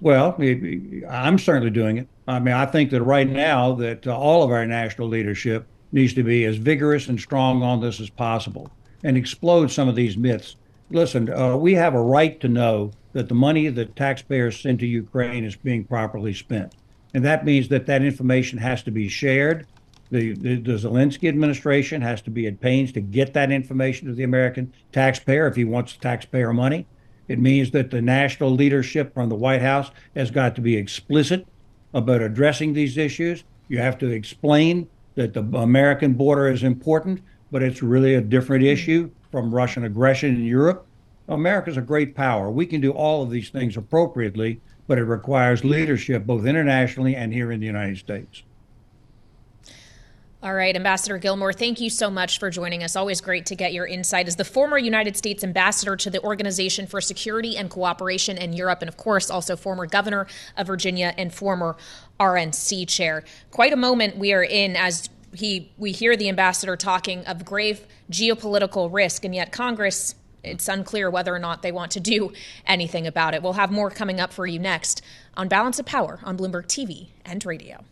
[0.00, 0.36] Well,
[1.08, 2.08] I'm certainly doing it.
[2.26, 6.22] I mean, I think that right now that all of our national leadership needs to
[6.22, 8.70] be as vigorous and strong on this as possible
[9.04, 10.56] and explode some of these myths.
[10.90, 14.86] Listen, uh, we have a right to know that the money that taxpayers send to
[14.86, 16.74] Ukraine is being properly spent.
[17.16, 19.66] And that means that that information has to be shared.
[20.10, 24.12] The, the, the Zelensky administration has to be at pains to get that information to
[24.12, 26.86] the American taxpayer if he wants taxpayer money.
[27.26, 31.48] It means that the national leadership from the White House has got to be explicit
[31.94, 33.44] about addressing these issues.
[33.68, 38.62] You have to explain that the American border is important, but it's really a different
[38.62, 40.85] issue from Russian aggression in Europe.
[41.28, 42.50] America's a great power.
[42.50, 47.32] We can do all of these things appropriately, but it requires leadership both internationally and
[47.32, 48.42] here in the United States.
[50.42, 52.94] All right, Ambassador Gilmore, thank you so much for joining us.
[52.94, 56.86] Always great to get your insight as the former United States ambassador to the Organization
[56.86, 61.34] for Security and Cooperation in Europe, and of course, also former governor of Virginia and
[61.34, 61.76] former
[62.20, 63.24] RNC chair.
[63.50, 67.84] Quite a moment we are in as he we hear the ambassador talking of grave
[68.12, 70.14] geopolitical risk, and yet Congress
[70.46, 72.32] it's unclear whether or not they want to do
[72.66, 73.42] anything about it.
[73.42, 75.02] We'll have more coming up for you next
[75.36, 77.84] on Balance of Power on Bloomberg TV and radio.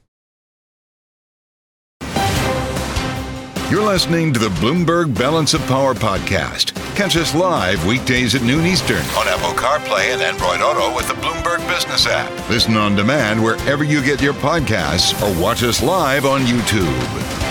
[3.70, 6.76] You're listening to the Bloomberg Balance of Power podcast.
[6.94, 11.14] Catch us live weekdays at noon Eastern on Apple CarPlay and Android Auto with the
[11.14, 12.30] Bloomberg Business app.
[12.48, 17.43] Listen on demand wherever you get your podcasts or watch us live on YouTube.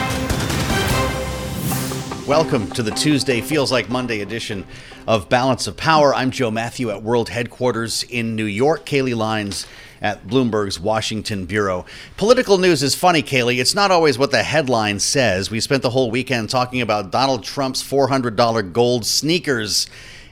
[2.28, 4.66] Welcome to the Tuesday Feels Like Monday edition
[5.06, 6.16] of Balance of Power.
[6.16, 8.86] I'm Joe Mathieu at World Headquarters in New York.
[8.86, 9.68] Kailey Leinz
[10.02, 11.86] at Bloomberg's Washington Bureau.
[12.16, 13.60] Political news is funny, Kailey.
[13.60, 15.52] It's not always what the headline says.
[15.52, 19.88] We spent the whole weekend talking about Donald Trump's $400 gold sneakers.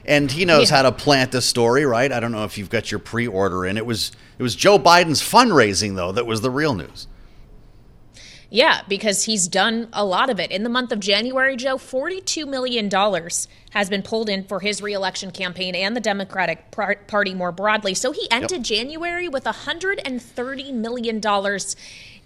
[0.06, 0.76] And he knows yeah.
[0.76, 2.10] how to plant the story, right?
[2.10, 3.76] I don't know if you've got your pre-order in.
[3.76, 7.06] It was it was Joe Biden's fundraising though that was the real news.
[8.54, 10.50] Yeah, because he's done a lot of it.
[10.50, 12.90] In the month of January, Joe, $42 million
[13.70, 17.94] has been pulled in for his reelection campaign and the Democratic Party more broadly.
[17.94, 18.78] So he ended yep.
[18.78, 21.18] January with $130 million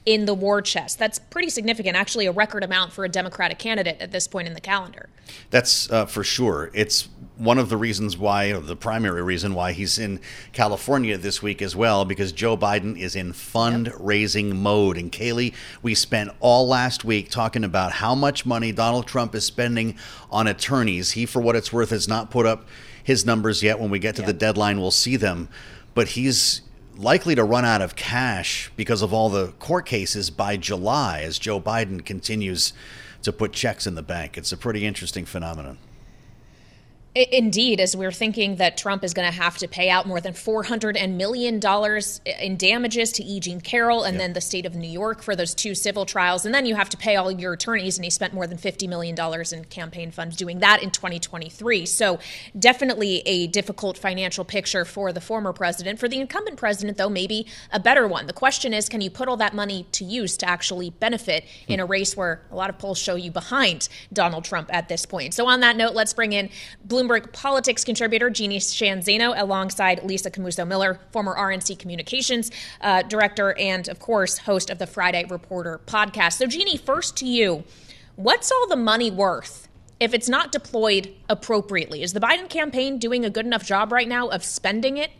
[0.06, 0.98] in the war chest.
[0.98, 4.54] That's pretty significant, actually, a record amount for a Democratic candidate at this point in
[4.54, 5.08] the calendar.
[5.50, 6.70] That's uh, for sure.
[6.72, 10.20] It's one of the reasons why, or the primary reason why he's in
[10.52, 14.56] California this week as well, because Joe Biden is in fundraising yep.
[14.56, 14.96] mode.
[14.96, 19.44] And Kailey, we spent all last week talking about how much money Donald Trump is
[19.44, 19.96] spending
[20.30, 21.12] on attorneys.
[21.12, 22.66] He, for what it's worth, has not put up
[23.02, 23.80] his numbers yet.
[23.80, 24.28] When we get to yep.
[24.28, 25.48] the deadline, we'll see them.
[25.94, 26.62] But he's
[26.96, 31.38] likely to run out of cash because of all the court cases by July as
[31.38, 32.72] Joe Biden continues
[33.22, 34.38] to put checks in the bank.
[34.38, 35.78] It's a pretty interesting phenomenon.
[37.16, 40.34] Indeed, as we're thinking that Trump is going to have to pay out more than
[40.34, 41.62] $400 million
[42.42, 43.40] in damages to E.
[43.40, 44.20] Jean Carroll and yep.
[44.20, 46.44] then the state of New York for those two civil trials.
[46.44, 48.86] And then you have to pay all your attorneys, and he spent more than $50
[48.86, 49.16] million
[49.50, 51.86] in campaign funds doing that in 2023.
[51.86, 52.18] So,
[52.58, 55.98] definitely a difficult financial picture for the former president.
[55.98, 58.26] For the incumbent president, though, maybe a better one.
[58.26, 61.72] The question is can you put all that money to use to actually benefit hmm.
[61.72, 65.06] in a race where a lot of polls show you behind Donald Trump at this
[65.06, 65.32] point?
[65.32, 66.50] So, on that note, let's bring in
[66.86, 73.02] Bloomberg Bloomberg politics contributor Jeannie Sheehan Zaino alongside Lisa Camooso Miller, former RNC communications uh,
[73.02, 76.34] director, and of course, host of the Friday Reporter podcast.
[76.34, 77.64] So, Jeannie, first to you.
[78.16, 79.68] What's all the money worth
[80.00, 82.02] if it's not deployed appropriately?
[82.02, 85.10] Is the Biden campaign doing a good enough job right now of spending it?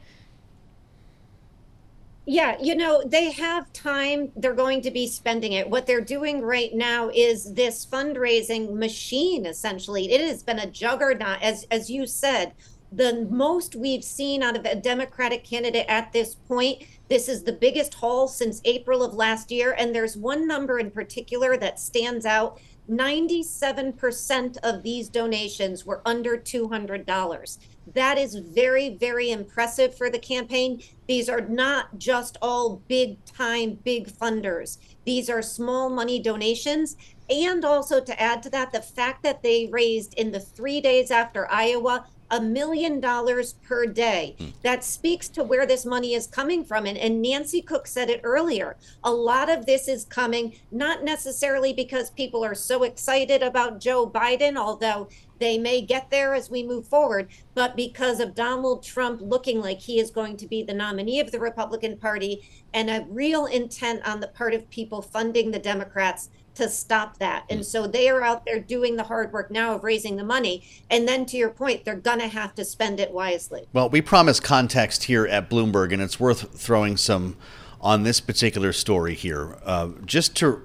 [2.28, 4.32] Yeah, you know, they have time.
[4.34, 5.70] They're going to be spending it.
[5.70, 10.10] What they're doing right now is this fundraising machine, essentially.
[10.10, 12.52] It has been a juggernaut, as, as you said,
[12.90, 16.82] the most we've seen out of a Democratic candidate at this point.
[17.08, 19.76] This is the biggest haul since April of last year.
[19.78, 22.60] And there's one number in particular that stands out
[22.90, 27.58] 97% of these donations were under $200.
[27.94, 30.82] That is very, very impressive for the campaign.
[31.06, 34.78] These are not just all big time, big funders.
[35.04, 36.96] These are small money donations.
[37.28, 41.10] And also to add to that, the fact that they raised in the three days
[41.10, 44.34] after Iowa a million dollars per day.
[44.38, 44.46] Hmm.
[44.62, 46.86] That speaks to where this money is coming from.
[46.86, 48.76] And, and Nancy Cook said it earlier.
[49.04, 54.08] A lot of this is coming not necessarily because people are so excited about Joe
[54.08, 59.20] Biden, although they may get there as we move forward, but because of Donald Trump
[59.22, 63.06] looking like he is going to be the nominee of the Republican Party and a
[63.08, 67.44] real intent on the part of people funding the Democrats to stop that.
[67.50, 70.64] And so they are out there doing the hard work now of raising the money.
[70.90, 73.68] And then to your point, they're going to have to spend it wisely.
[73.72, 77.36] Well, we promise context here at Bloomberg, and it's worth throwing some
[77.80, 79.58] on this particular story here.
[79.64, 80.62] Uh, just to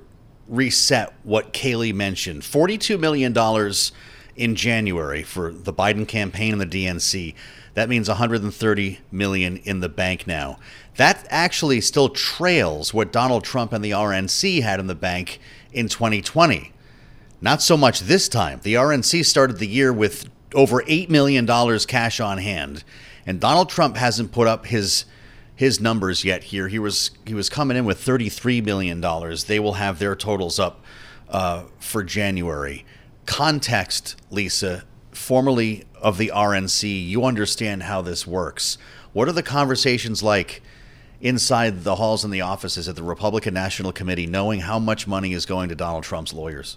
[0.48, 3.34] reset what Kailey mentioned $42 million
[4.36, 7.36] in January for the Biden campaign and the DNC.
[7.74, 10.60] That means 130 million in the bank now.
[10.98, 15.40] That actually still trails what Donald Trump and the RNC had in the bank
[15.72, 16.74] in 2020.
[17.40, 18.60] Not so much this time.
[18.64, 21.48] The RNC started the year with over $8 million
[21.88, 22.84] cash on hand.
[23.26, 25.06] And Donald Trump hasn't put up his
[25.56, 26.68] his numbers yet here.
[26.68, 29.00] He was he was coming in with $33 million.
[29.46, 30.84] They will have their totals up
[31.30, 32.84] uh, for January.
[33.32, 38.78] Context, Lisa, formerly of the RNC, you understand how this works.
[39.14, 40.62] What are the conversations like
[41.22, 45.32] inside the halls and the offices at the Republican National Committee, knowing how much money
[45.32, 46.76] is going to Donald Trump's lawyers?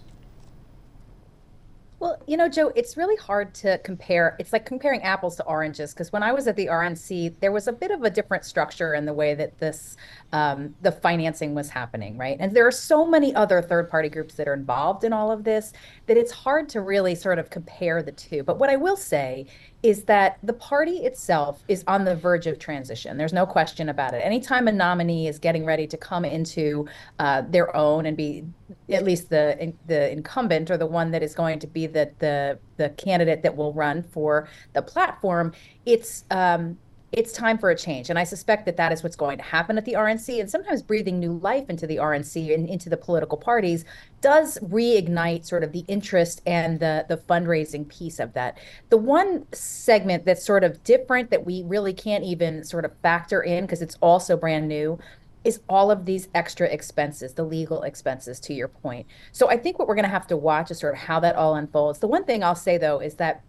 [2.04, 4.36] Well, you know, Joe, it's really hard to compare.
[4.38, 7.66] It's like comparing apples to oranges because when I was at the RNC, there was
[7.66, 9.96] a bit of a different structure in the way that this
[10.30, 12.36] um, the financing was happening, right?
[12.38, 15.44] And there are so many other third party groups that are involved in all of
[15.44, 15.72] this
[16.06, 18.42] that it's hard to really sort of compare the two.
[18.42, 19.46] But what I will say
[19.82, 23.18] is that the party itself is on the verge of transition.
[23.18, 24.18] There's no question about it.
[24.18, 26.86] Anytime a nominee is getting ready to come into
[27.18, 28.44] uh, their own and be
[28.88, 32.58] at least the the incumbent or the one that is going to be the the
[32.76, 35.52] the candidate that will run for the platform,
[35.86, 36.78] it's um,
[37.16, 38.10] it's time for a change.
[38.10, 40.40] And I suspect that that is what's going to happen at the RNC.
[40.40, 43.84] And sometimes breathing new life into the RNC and into the political parties
[44.20, 48.58] does reignite sort of the interest and the, the fundraising piece of that.
[48.90, 53.42] The one segment that's sort of different that we really can't even sort of factor
[53.42, 54.98] in because it's also brand new
[55.44, 59.06] is all of these extra expenses, the legal expenses, to your point.
[59.30, 61.36] So I think what we're going to have to watch is sort of how that
[61.36, 61.98] all unfolds.
[61.98, 63.42] The one thing I'll say, though, is that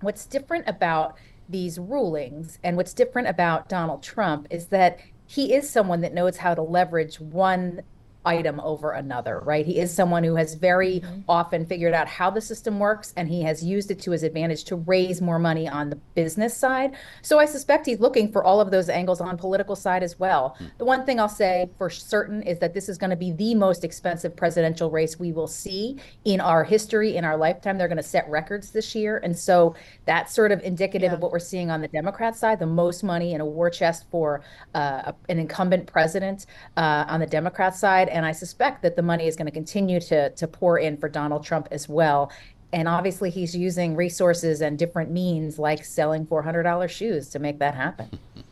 [0.00, 1.16] what's different about
[1.48, 2.58] these rulings.
[2.62, 6.62] And what's different about Donald Trump is that he is someone that knows how to
[6.62, 7.82] leverage one
[8.28, 9.64] item over another, right?
[9.64, 11.20] He is someone who has very mm-hmm.
[11.28, 14.64] often figured out how the system works and he has used it to his advantage
[14.64, 16.96] to raise more money on the business side.
[17.22, 20.54] So I suspect he's looking for all of those angles on political side as well.
[20.54, 20.66] Mm-hmm.
[20.78, 23.54] The one thing I'll say for certain is that this is going to be the
[23.54, 27.78] most expensive presidential race we will see in our history in our lifetime.
[27.78, 29.18] They're going to set records this year.
[29.24, 31.14] And so that's sort of indicative yeah.
[31.14, 34.04] of what we're seeing on the Democrat side, the most money in a war chest
[34.10, 34.42] for
[34.74, 39.26] uh, an incumbent president uh, on the Democrat side and I suspect that the money
[39.26, 42.32] is going to continue to to pour in for Donald Trump as well.
[42.72, 47.74] And obviously, he's using resources and different means like selling $400 shoes to make that
[47.74, 48.10] happen.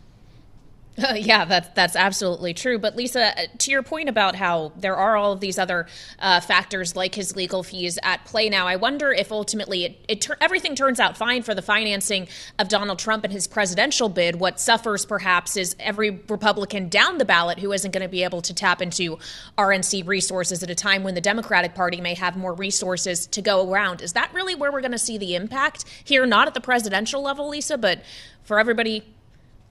[1.02, 2.78] Uh, yeah, that's that's absolutely true.
[2.78, 5.87] But Lisa, uh, to your point about how there are all of these other
[6.18, 10.28] uh, factors like his legal fees at play now, I wonder if ultimately it, it
[10.40, 14.37] everything turns out fine for the financing of Donald Trump and his presidential bid.
[14.37, 18.42] What suffers perhaps is every Republican down the ballot who isn't going to be able
[18.42, 19.18] to tap into
[19.58, 23.71] RNC resources at a time when the Democratic Party may have more resources to go
[23.71, 24.00] around.
[24.00, 26.27] Is that really where we're going to see the impact here?
[26.27, 28.02] Not at the presidential level, Lisa, but
[28.44, 29.04] for everybody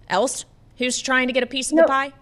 [0.10, 0.46] else
[0.78, 1.84] who's trying to get a piece of no.
[1.84, 2.14] the pie?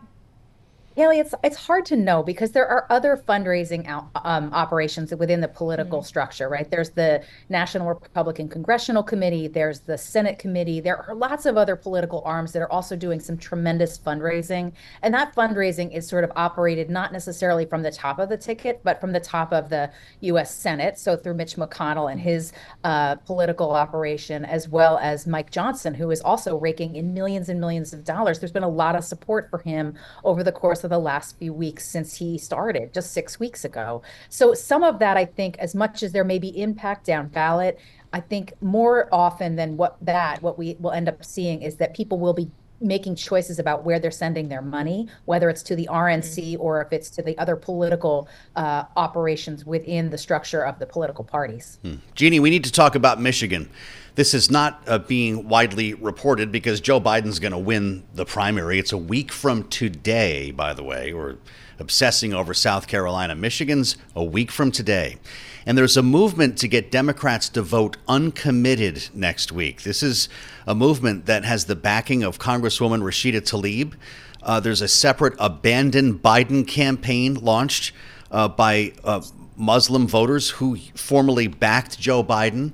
[0.95, 5.41] Kailey, it's it's hard to know because there are other fundraising out, um, operations within
[5.41, 6.05] the political mm-hmm.
[6.05, 6.69] structure, right?
[6.69, 11.75] There's the National Republican Congressional Committee, there's the Senate Committee, there are lots of other
[11.75, 14.71] political arms that are also doing some tremendous fundraising,
[15.01, 18.79] and that fundraising is sort of operated not necessarily from the top of the ticket,
[18.83, 19.89] but from the top of the
[20.21, 20.53] U.S.
[20.53, 25.95] Senate, so through Mitch McConnell and his uh, political operation, as well as Mike Johnson,
[25.95, 28.39] who is also raking in millions and millions of dollars.
[28.39, 31.53] There's been a lot of support for him over the course of the last few
[31.53, 34.01] weeks since he started just six weeks ago.
[34.29, 37.79] So some of that, I think, as much as there may be impact down ballot,
[38.11, 41.95] I think more often than what that, what we will end up seeing is that
[41.95, 42.51] people will be
[42.84, 46.61] making choices about where they're sending their money, whether it's to the RNC mm-hmm.
[46.61, 51.23] or if it's to the other political uh, operations within the structure of the political
[51.23, 51.79] parties.
[51.81, 51.95] Hmm.
[52.15, 53.69] Jeannie, we need to talk about Michigan.
[54.15, 58.77] This is not uh, being widely reported because Joe Biden's going to win the primary.
[58.77, 61.13] It's a week from today, by the way.
[61.13, 61.38] We're
[61.79, 63.34] obsessing over South Carolina.
[63.34, 65.17] Michigan's a week from today.
[65.66, 69.84] And there's a movement to get Democrats to vote uncommitted next week.
[69.84, 70.30] This is
[70.68, 73.93] a movement that has the backing of Congresswoman Rashida Tlaib.
[74.41, 77.93] Uh, there's a separate Abandon Biden campaign launched
[78.30, 79.22] uh, by uh,
[79.55, 82.74] Muslim voters who formerly backed Joe Biden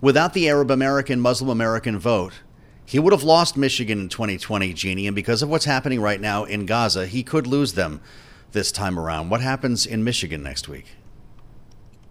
[0.00, 2.34] without the Arab American, Muslim American vote,
[2.84, 5.06] he would have lost Michigan in 2020, Jeannie.
[5.06, 8.00] And because of what's happening right now in Gaza, he could lose them
[8.52, 9.30] this time around.
[9.30, 10.95] What happens in Michigan next week?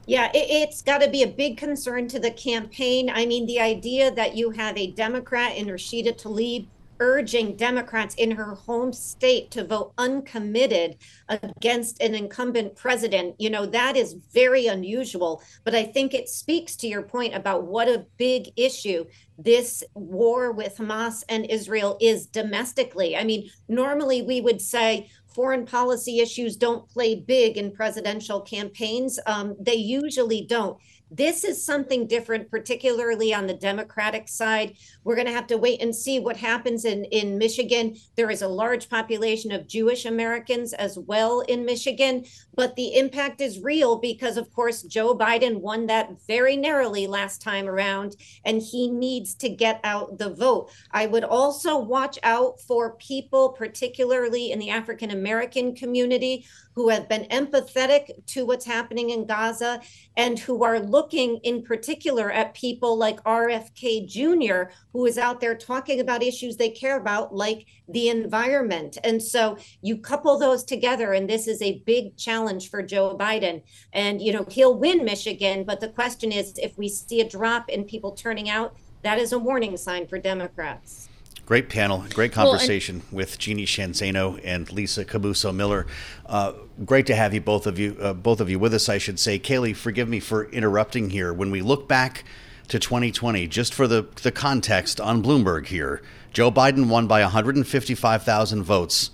[0.08, 3.10] Yeah, it, has got to be a big concern to the campaign.
[3.10, 6.68] I mean, the idea that you have a Democrat in Rashida Tlaib
[7.00, 10.98] urging Democrats in her home state to vote uncommitted
[11.28, 15.42] against an incumbent president, you know, that is very unusual.
[15.64, 19.06] But I think it speaks to your point about what a big issue
[19.38, 23.18] this war with Hamas and Israel is domestically.
[23.18, 29.20] I mean, normally we would say, foreign policy issues don't play big in presidential campaigns.
[29.28, 30.78] Um, they usually don't.
[31.12, 34.76] This is something different, particularly on the Democratic side.
[35.04, 37.96] We're going to have to wait and see what happens in, in Michigan.
[38.16, 42.26] There is a large population of Jewish Americans as well in Michigan,
[42.56, 47.42] but the impact is real because, of course, Joe Biden won that very narrowly last
[47.42, 50.72] time around, and he needs to get out the vote.
[50.92, 56.46] I would also watch out for people, particularly in the African American community,
[56.76, 59.82] who have been empathetic to what's happening in Gaza
[60.18, 65.56] and who are looking in particular at people like RFK Jr., who is out there
[65.56, 68.98] talking about issues they care about, like the environment.
[69.04, 73.64] And so you couple those together, and this is a big challenge for Joe Biden.
[73.94, 77.70] And, you know, he'll win Michigan, but the question is if we see a drop
[77.70, 81.10] in people turning out, that is a warning sign for Democrats.
[81.46, 85.86] Great panel, great conversation well, with Jeannie Sheehan Zaino and Lisa Camooso Miller.
[86.26, 88.90] Uh, great to have you both of you, uh, both of you with us.
[88.90, 91.32] I should say, Kailey, forgive me for interrupting here.
[91.32, 92.24] When we look back
[92.70, 96.02] to 2020, just for the the context on Bloomberg here,
[96.34, 99.12] Joe Biden won by 155,000 votes,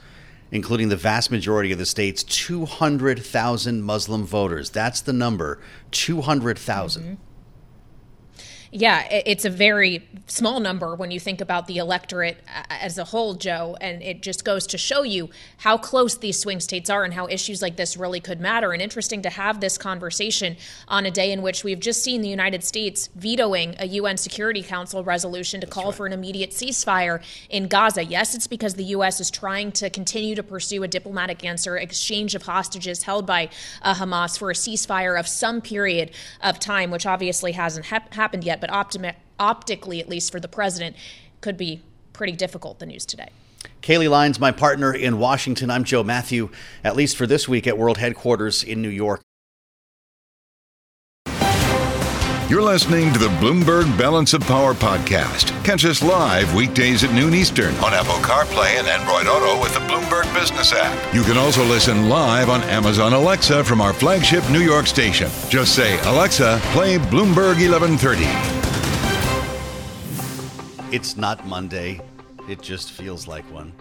[0.51, 4.69] including the vast majority of the state's 200,000 Muslim voters.
[4.69, 5.59] That's the number,
[5.91, 7.03] 200,000.
[7.03, 7.13] Mm-hmm.
[8.73, 13.03] Yeah, it's a very small number when you think about the electorate uh, as a
[13.03, 13.75] whole, Joe.
[13.81, 17.27] And it just goes to show you how close these swing states are and how
[17.27, 18.71] issues like this really could matter.
[18.71, 20.55] And interesting to have this conversation
[20.87, 24.63] on a day in which we've just seen the United States vetoing a UN Security
[24.63, 25.95] Council resolution to call right.
[25.95, 28.05] for an immediate ceasefire in Gaza.
[28.05, 29.19] Yes, it's because the U.S.
[29.19, 33.49] is trying to continue to pursue a diplomatic answer, exchange of hostages held by
[33.81, 36.11] uh, Hamas for a ceasefire of some period
[36.41, 40.47] of time, which obviously hasn't ha- happened yet but optimi- optically, at least for the
[40.47, 40.95] president,
[41.41, 41.81] could be
[42.13, 43.29] pretty difficult, the news today.
[43.81, 45.69] Kailey Leinz, my partner in Washington.
[45.69, 46.49] I'm Joe Mathieu,
[46.83, 49.21] at least for this week at World Headquarters in New York.
[52.51, 55.51] You're listening to the Bloomberg Balance of Power podcast.
[55.63, 59.79] Catch us live weekdays at noon Eastern on Apple CarPlay and Android Auto with the
[59.79, 61.15] Bloomberg Business app.
[61.15, 65.31] You can also listen live on Amazon Alexa from our flagship New York station.
[65.47, 68.25] Just say, Alexa, play Bloomberg 1130.
[70.93, 72.01] It's not Monday,
[72.49, 73.71] it just feels like one.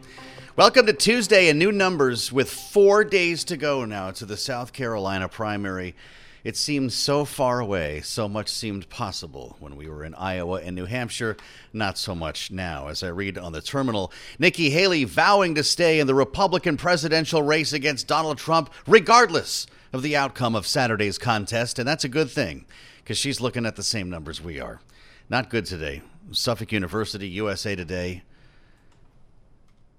[0.54, 4.72] Welcome to Tuesday and new numbers with four days to go now to the South
[4.72, 5.96] Carolina primary.
[6.42, 10.74] It seemed so far away, so much seemed possible when we were in Iowa and
[10.74, 11.36] New Hampshire,
[11.72, 12.88] not so much now.
[12.88, 17.42] As I read on the terminal, Nikki Haley vowing to stay in the Republican presidential
[17.42, 22.30] race against Donald Trump, regardless of the outcome of Saturday's contest, and that's a good
[22.30, 22.64] thing,
[22.98, 24.80] because she's looking at the same numbers we are.
[25.28, 26.00] Not good today.
[26.32, 28.22] Suffolk University, USA Today,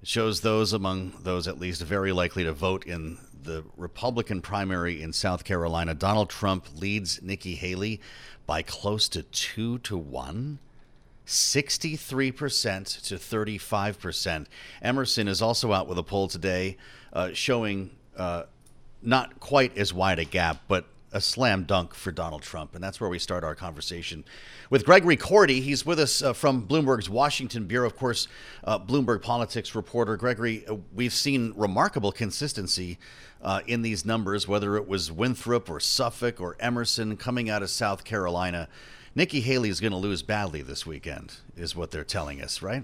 [0.03, 5.13] shows those among those at least very likely to vote in the Republican primary in
[5.13, 5.93] South Carolina.
[5.93, 7.99] Donald Trump leads Nikki Haley
[8.45, 10.59] by close to two to one.
[11.25, 14.45] 63% to 35%.
[14.81, 16.77] Emerson is also out with a poll today
[17.13, 18.43] uh, showing uh,
[19.01, 22.73] not quite as wide a gap, but a slam dunk for Donald Trump.
[22.75, 24.23] And that's where we start our conversation
[24.69, 25.61] with Gregory Korte.
[25.61, 28.27] He's with us uh, from Bloomberg's Washington Bureau, of course,
[28.63, 30.15] uh, Bloomberg politics reporter.
[30.17, 32.97] Gregory, uh, we've seen remarkable consistency
[33.41, 37.69] uh, in these numbers, whether it was Winthrop or Suffolk or Emerson coming out of
[37.69, 38.69] South Carolina.
[39.13, 42.83] Nikki Haley is going to lose badly this weekend, is what they're telling us, right?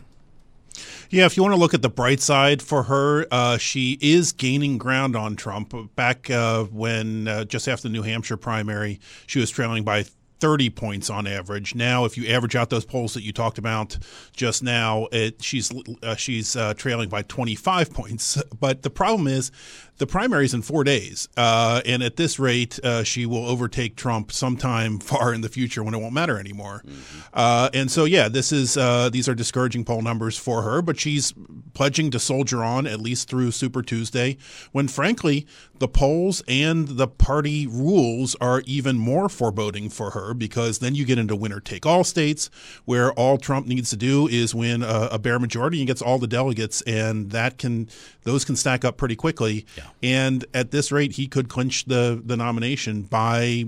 [1.09, 4.31] Yeah, if you want to look at the bright side for her, uh, she is
[4.31, 5.73] gaining ground on Trump.
[5.95, 10.05] Back uh, when uh, just after the New Hampshire primary, she was trailing by
[10.39, 11.75] 30 points on average.
[11.75, 13.97] Now, if you average out those polls that you talked about
[14.35, 15.71] just now, it, she's
[16.03, 18.41] uh, she's uh, trailing by 25 points.
[18.59, 19.51] But the problem is
[19.97, 24.31] the primary's in four days, uh, and at this rate, uh, she will overtake Trump
[24.31, 26.83] sometime far in the future when it won't matter anymore.
[26.85, 27.19] Mm-hmm.
[27.33, 30.99] Uh, and so, yeah, this is uh, these are discouraging poll numbers for her, but
[30.99, 31.33] she's
[31.73, 34.37] pledging to soldier on at least through Super Tuesday,
[34.71, 35.47] when frankly
[35.79, 41.05] the polls and the party rules are even more foreboding for her because then you
[41.05, 42.49] get into winner take all states
[42.85, 46.17] where all Trump needs to do is win a, a bare majority and gets all
[46.17, 47.89] the delegates, and that can
[48.23, 49.65] those can stack up pretty quickly.
[49.77, 49.83] Yeah.
[50.03, 53.67] And at this rate, he could clinch the the nomination by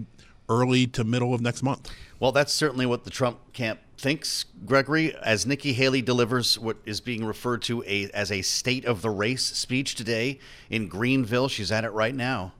[0.49, 1.91] early to middle of next month.
[2.19, 7.01] Well, that's certainly what the Trump camp thinks, Gregory, as Nikki Haley delivers what is
[7.01, 10.39] being referred to a, as a state of the race speech today
[10.69, 11.47] in Greenville.
[11.47, 12.53] She's at it right now.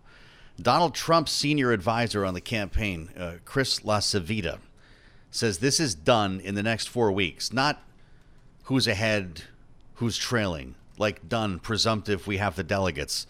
[0.59, 4.59] Donald Trump's senior advisor on the campaign, uh, Chris LaCivita,
[5.31, 7.53] says this is done in the next four weeks.
[7.53, 7.81] Not
[8.63, 9.43] who's ahead,
[9.95, 13.25] who's trailing, like done, presumptive, we have the delegates.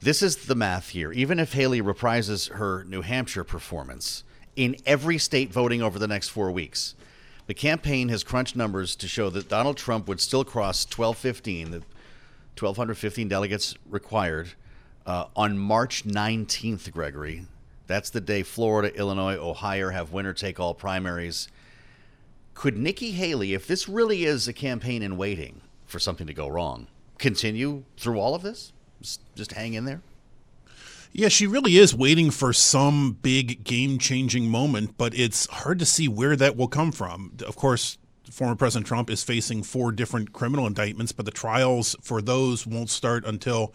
[0.00, 1.12] This is the math here.
[1.12, 4.24] Even if Haley reprises her New Hampshire performance
[4.56, 6.94] in every state voting over the next four weeks,
[7.46, 11.78] the campaign has crunched numbers to show that Donald Trump would still cross 1215, the
[12.58, 14.50] 1,215 delegates required,
[15.06, 17.46] uh, on March 19th, Gregory.
[17.86, 21.48] That's the day Florida, Illinois, Ohio have winner take all primaries.
[22.54, 26.48] Could Nikki Haley, if this really is a campaign in waiting for something to go
[26.48, 26.88] wrong,
[27.18, 28.72] continue through all of this?
[29.00, 30.02] Just, just hang in there?
[31.12, 35.86] Yeah, she really is waiting for some big game changing moment, but it's hard to
[35.86, 37.32] see where that will come from.
[37.46, 37.98] Of course,
[38.30, 42.90] former President Trump is facing four different criminal indictments, but the trials for those won't
[42.90, 43.72] start until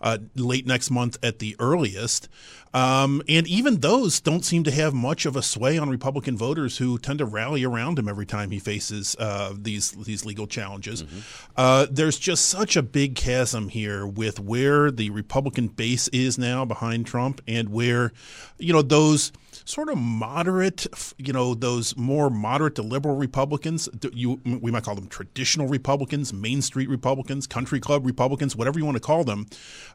[0.00, 2.28] uh, late next month at the earliest.
[2.72, 6.78] Um, and even those don't seem to have much of a sway on Republican voters
[6.78, 11.02] who tend to rally around him every time he faces uh, these these legal challenges.
[11.02, 11.18] Mm-hmm.
[11.56, 16.64] Uh, there's just such a big chasm here with where the Republican base is now
[16.64, 18.12] behind Trump and where,
[18.58, 19.32] you know, those
[19.64, 20.86] sort of moderate,
[21.18, 23.88] you know, those more moderate to liberal Republicans.
[24.12, 28.84] You, we might call them traditional Republicans, Main Street Republicans, Country Club Republicans, whatever you
[28.84, 29.46] want to call them.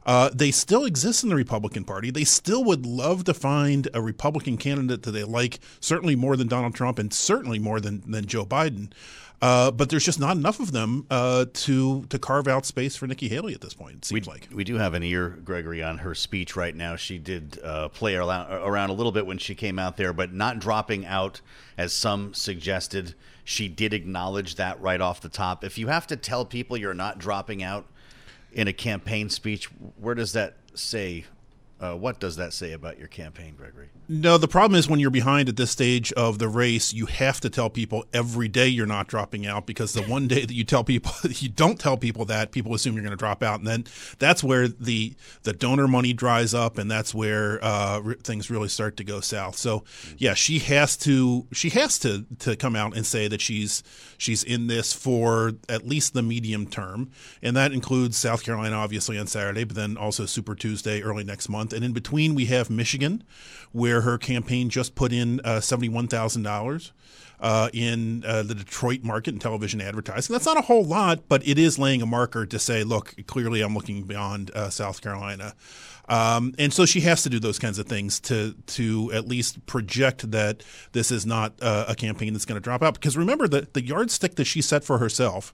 [0.04, 2.10] Uh, they still exist in the Republican Party.
[2.10, 6.48] They still would love to find a Republican candidate that they like, certainly more than
[6.48, 8.92] Donald Trump, and certainly more than than Joe Biden.
[9.42, 13.06] Uh, but there's just not enough of them uh, to to carve out space for
[13.06, 13.96] Nikki Haley at this point.
[13.96, 16.96] It seems we, like we do have an ear, Gregory, on her speech right now.
[16.96, 20.32] She did uh, play around, around a little bit when she came out there, but
[20.32, 21.42] not dropping out
[21.76, 23.14] as some suggested.
[23.44, 25.62] She did acknowledge that right off the top.
[25.62, 27.86] If you have to tell people you're not dropping out
[28.52, 29.66] in a campaign speech,
[30.00, 31.26] where does that say
[31.78, 33.88] uh, what does that say about your campaign, Gregory?
[34.08, 37.40] No, the problem is when you're behind at this stage of the race, you have
[37.40, 40.64] to tell people every day you're not dropping out because the one day that you
[40.64, 43.66] tell people you don't tell people that, people assume you're going to drop out, and
[43.66, 43.84] then
[44.18, 48.96] that's where the the donor money dries up, and that's where uh, things really start
[48.96, 49.56] to go south.
[49.56, 49.84] So,
[50.16, 53.82] yeah, she has to she has to to come out and say that she's
[54.18, 57.10] she's in this for at least the medium term,
[57.42, 61.48] and that includes South Carolina, obviously on Saturday, but then also Super Tuesday early next
[61.48, 61.72] month.
[61.72, 63.24] And in between, we have Michigan,
[63.72, 66.92] where her campaign just put in uh, $71,000.
[67.38, 70.32] Uh, in uh, the Detroit market and television advertising.
[70.32, 73.60] That's not a whole lot, but it is laying a marker to say, look, clearly
[73.60, 75.54] I'm looking beyond uh, South Carolina.
[76.08, 79.64] Um, and so she has to do those kinds of things to to at least
[79.66, 82.94] project that this is not uh, a campaign that's going to drop out.
[82.94, 85.52] Because remember that the yardstick that she set for herself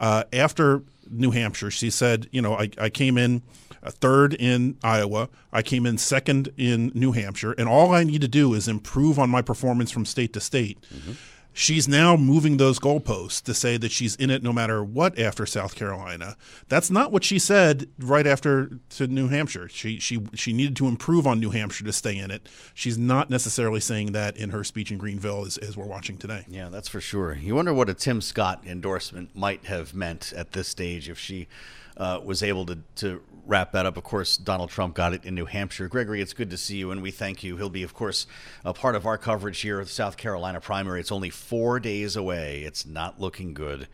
[0.00, 3.42] uh, after New Hampshire, she said, you know, I, I came in
[3.84, 5.28] third in Iowa.
[5.52, 9.18] I came in second in New Hampshire, and all I need to do is improve
[9.18, 10.78] on my performance from state to state.
[10.94, 11.12] Mm-hmm.
[11.52, 15.46] She's now moving those goalposts to say that she's in it no matter what after
[15.46, 16.36] South Carolina.
[16.68, 19.68] That's not what she said right after to New Hampshire.
[19.68, 22.48] She she she needed to improve on New Hampshire to stay in it.
[22.74, 26.44] She's not necessarily saying that in her speech in Greenville as, as we're watching today.
[26.48, 27.34] Yeah, that's for sure.
[27.34, 31.48] You wonder what a Tim Scott endorsement might have meant at this stage if she
[31.96, 33.96] uh, was able to, to wrap that up.
[33.96, 35.88] Of course, Donald Trump got it in New Hampshire.
[35.88, 37.56] Gregory, it's good to see you, and we thank you.
[37.56, 38.26] He'll be, of course,
[38.64, 41.00] a part of our coverage here of the South Carolina primary.
[41.00, 42.62] It's only four days away.
[42.62, 43.88] It's not looking good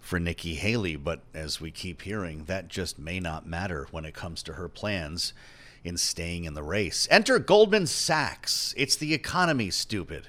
[0.00, 4.14] for Nikki Haley, but as we keep hearing, that just may not matter when it
[4.14, 5.32] comes to her plans
[5.84, 7.06] in staying in the race.
[7.10, 8.72] Enter Goldman Sachs.
[8.76, 10.28] It's the economy, stupid.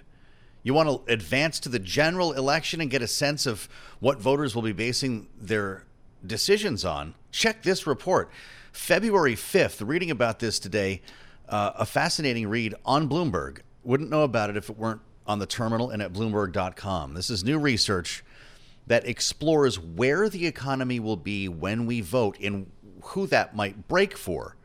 [0.64, 4.54] You want to advance to the general election and get a sense of what voters
[4.54, 5.84] will be basing their
[6.26, 7.16] decisions on?
[7.32, 8.30] Check this report.
[8.72, 11.02] February 5th, reading about this today,
[11.50, 13.60] uh, a fascinating read on Bloomberg.
[13.84, 17.14] Wouldn't know about it if it weren't on the terminal and at Bloomberg.com.
[17.14, 18.24] This is new research
[18.86, 22.72] that explores where the economy will be when we vote and
[23.04, 24.56] who that might break for.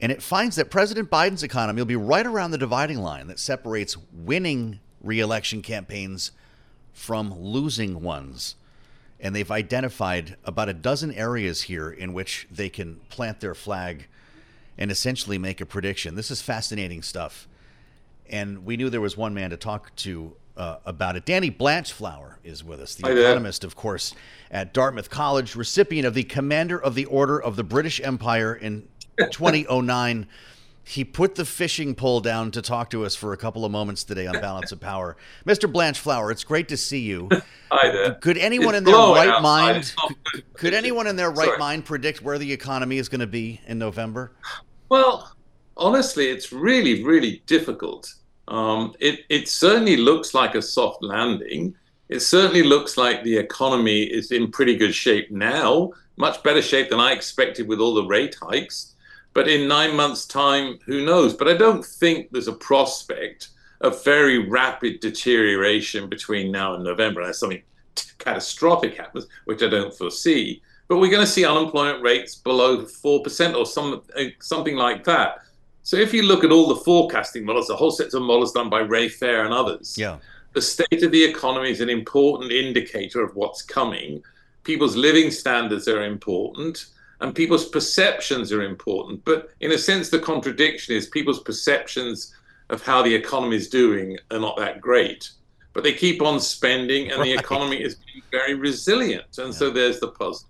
[0.00, 3.38] And it finds that President Biden's economy will be right around the dividing line that
[3.38, 6.32] separates winning reelection campaigns
[6.92, 8.56] from losing ones
[9.24, 14.06] and they've identified about a dozen areas here in which they can plant their flag
[14.76, 16.14] and essentially make a prediction.
[16.14, 17.48] This is fascinating stuff.
[18.28, 21.24] And we knew there was one man to talk to uh, about it.
[21.24, 23.68] Danny Blanchflower is with us, the Hi economist, there.
[23.68, 24.14] of course,
[24.50, 28.86] at Dartmouth College, recipient of the Commander of the Order of the British Empire in
[29.30, 30.26] 2009
[30.84, 34.04] he put the fishing pole down to talk to us for a couple of moments
[34.04, 35.16] today on Balance of Power.
[35.46, 35.70] Mr.
[35.70, 37.28] Blanchflower, it's great to see you.
[37.70, 38.14] Hi there.
[38.16, 39.94] Could anyone it's in their right mind
[40.32, 41.58] could, could anyone in their right Sorry.
[41.58, 44.32] mind predict where the economy is going to be in November?
[44.90, 45.34] Well,
[45.76, 48.14] honestly, it's really, really difficult.
[48.48, 51.74] Um, it, it certainly looks like a soft landing.
[52.10, 56.90] It certainly looks like the economy is in pretty good shape now, much better shape
[56.90, 58.93] than I expected with all the rate hikes.
[59.34, 61.34] But in nine months' time, who knows?
[61.34, 63.48] But I don't think there's a prospect
[63.80, 67.62] of very rapid deterioration between now and November, unless something
[68.18, 70.62] catastrophic happens, which I don't foresee.
[70.88, 75.38] But we're going to see unemployment rates below 4% or some, uh, something like that.
[75.82, 78.70] So if you look at all the forecasting models, the whole set of models done
[78.70, 80.18] by Ray Fair and others, yeah.
[80.52, 84.22] the state of the economy is an important indicator of what's coming.
[84.62, 86.86] People's living standards are important
[87.24, 89.24] and people's perceptions are important.
[89.24, 92.34] But in a sense, the contradiction is people's perceptions
[92.68, 95.30] of how the economy is doing are not that great.
[95.72, 97.24] But they keep on spending, and right.
[97.24, 99.38] the economy is being very resilient.
[99.38, 99.58] And yeah.
[99.58, 100.46] so there's the puzzle.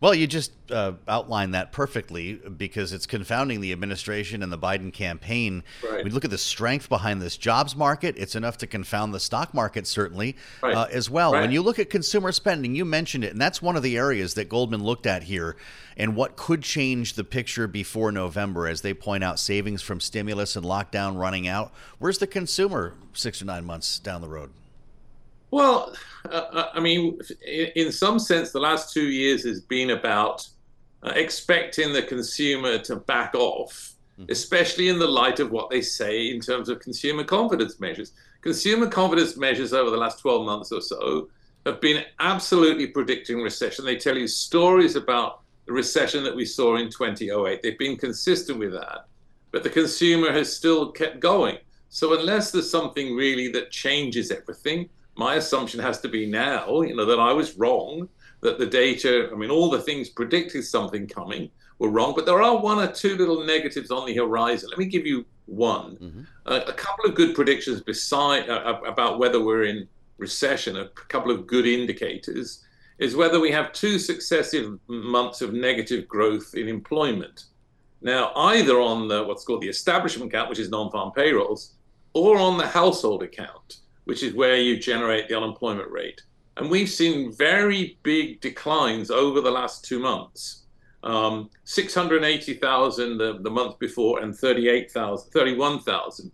[0.00, 4.90] Well, you just uh, outlined that perfectly because it's confounding the administration and the Biden
[4.92, 5.62] campaign.
[5.84, 6.02] Right.
[6.02, 9.52] We look at the strength behind this jobs market; it's enough to confound the stock
[9.52, 10.74] market, certainly, right.
[10.74, 11.32] uh, as well.
[11.32, 11.42] Right.
[11.42, 14.34] When you look at consumer spending, you mentioned it, and that's one of the areas
[14.34, 15.56] that Goldman looked at here,
[15.98, 20.56] and what could change the picture before November, as they point out savings from stimulus
[20.56, 21.72] and lockdown running out.
[21.98, 24.50] Where's the consumer six or nine months down the road?
[25.50, 25.94] Well,
[26.26, 30.46] uh, uh, I mean, in, some sense, the last two years has been about
[31.02, 34.30] uh, expecting the consumer to back off, mm-hmm.
[34.30, 38.12] especially in the light of what they say in terms of consumer confidence measures.
[38.42, 41.28] Consumer confidence measures over the last 12 months or so
[41.66, 43.84] have been absolutely predicting recession.
[43.84, 47.60] They tell you stories about the recession that we saw in 2008.
[47.60, 49.06] They've been consistent with that,
[49.50, 51.58] but the consumer has still kept going.
[51.90, 56.94] So, unless there's something really that changes everything, my assumption has to be now, you
[56.94, 58.08] know, that I was wrong,
[58.40, 62.42] that the data, I mean, all the things predicted something coming were wrong, but there
[62.42, 64.70] are one or two little negatives on the horizon.
[64.70, 65.96] Let me give you one.
[65.96, 66.22] Mm-hmm.
[66.46, 69.88] Uh, a couple of good predictions beside uh, about whether we're in
[70.18, 72.64] recession, a couple of good indicators,
[72.98, 77.44] is whether we have two successive months of negative growth in employment.
[78.02, 81.74] Now, either on the what's called the establishment account, which is non-farm payrolls,
[82.12, 86.22] or on the household account which is where you generate the unemployment rate.
[86.56, 90.64] And we've seen very big declines over the last two months.
[91.02, 96.30] Um, 680,000 the, month before and 38,000, 31,000.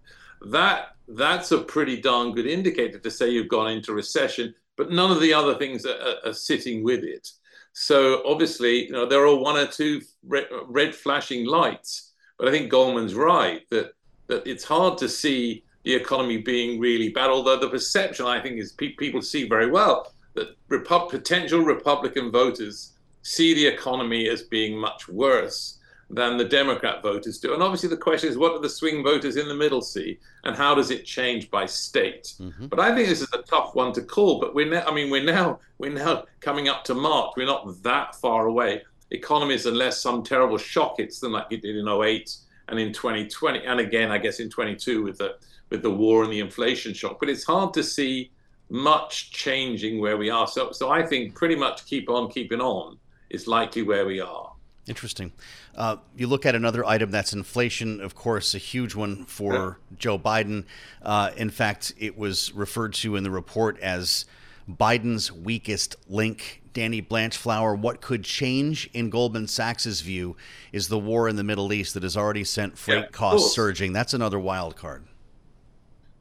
[0.47, 5.12] That that's a pretty darn good indicator to say you've gone into recession, but none
[5.12, 7.31] of the other things are, are, are sitting with it.
[7.75, 12.51] So obviously, you know, there are one or two red, red flashing lights, but I
[12.51, 13.93] think Goldman's right that
[14.27, 17.30] that it's hard to see the economy being really bad.
[17.30, 22.32] Although the perception, I think, is pe- people see very well that Repu- potential Republican
[22.32, 25.78] voters see the economy as being much worse
[26.11, 27.55] than the Democrat voters do.
[27.55, 30.57] And obviously, the question is, what do the swing voters in the middle see, and
[30.57, 32.34] how does it change by state?
[32.41, 32.66] Mm-hmm.
[32.66, 34.41] But I think this is a tough one to call.
[34.41, 37.34] But we're now, I mean, we're now we're now coming up to March.
[37.37, 38.82] We're not that far away.
[39.12, 42.37] Economies, unless some terrible shock hits them, like it did in 08
[42.68, 45.37] and in 2020, and again, I guess in 22 with the
[45.71, 47.19] with the war and the inflation shock.
[47.21, 48.31] But it's hard to see
[48.69, 50.47] much changing where we are.
[50.47, 52.99] So, so I think pretty much keep on keeping on
[53.31, 54.53] is likely where we are.
[54.87, 55.33] Interesting.
[55.75, 59.97] Uh, you look at another item that's inflation, of course, a huge one for yeah.
[59.99, 60.64] Joe Biden.
[61.03, 64.27] Uh, in fact, it was referred to in the report as
[64.71, 66.62] Biden's weakest link.
[66.73, 70.37] Danny Blanchflower, what could change in Goldman Sachs's view
[70.73, 73.95] is the war in the Middle East that has already sent freight yeah, costs surging.
[73.95, 75.05] That's another wild card.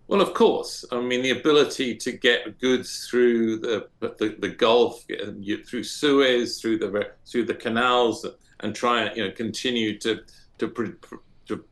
[0.08, 0.86] Well, of course.
[0.92, 5.04] I mean, the ability to get goods through the the, the Gulf,
[5.68, 8.26] through Suez, through the through the canals,
[8.60, 10.22] and try and you know continue to
[10.60, 10.68] to
[11.48, 11.66] to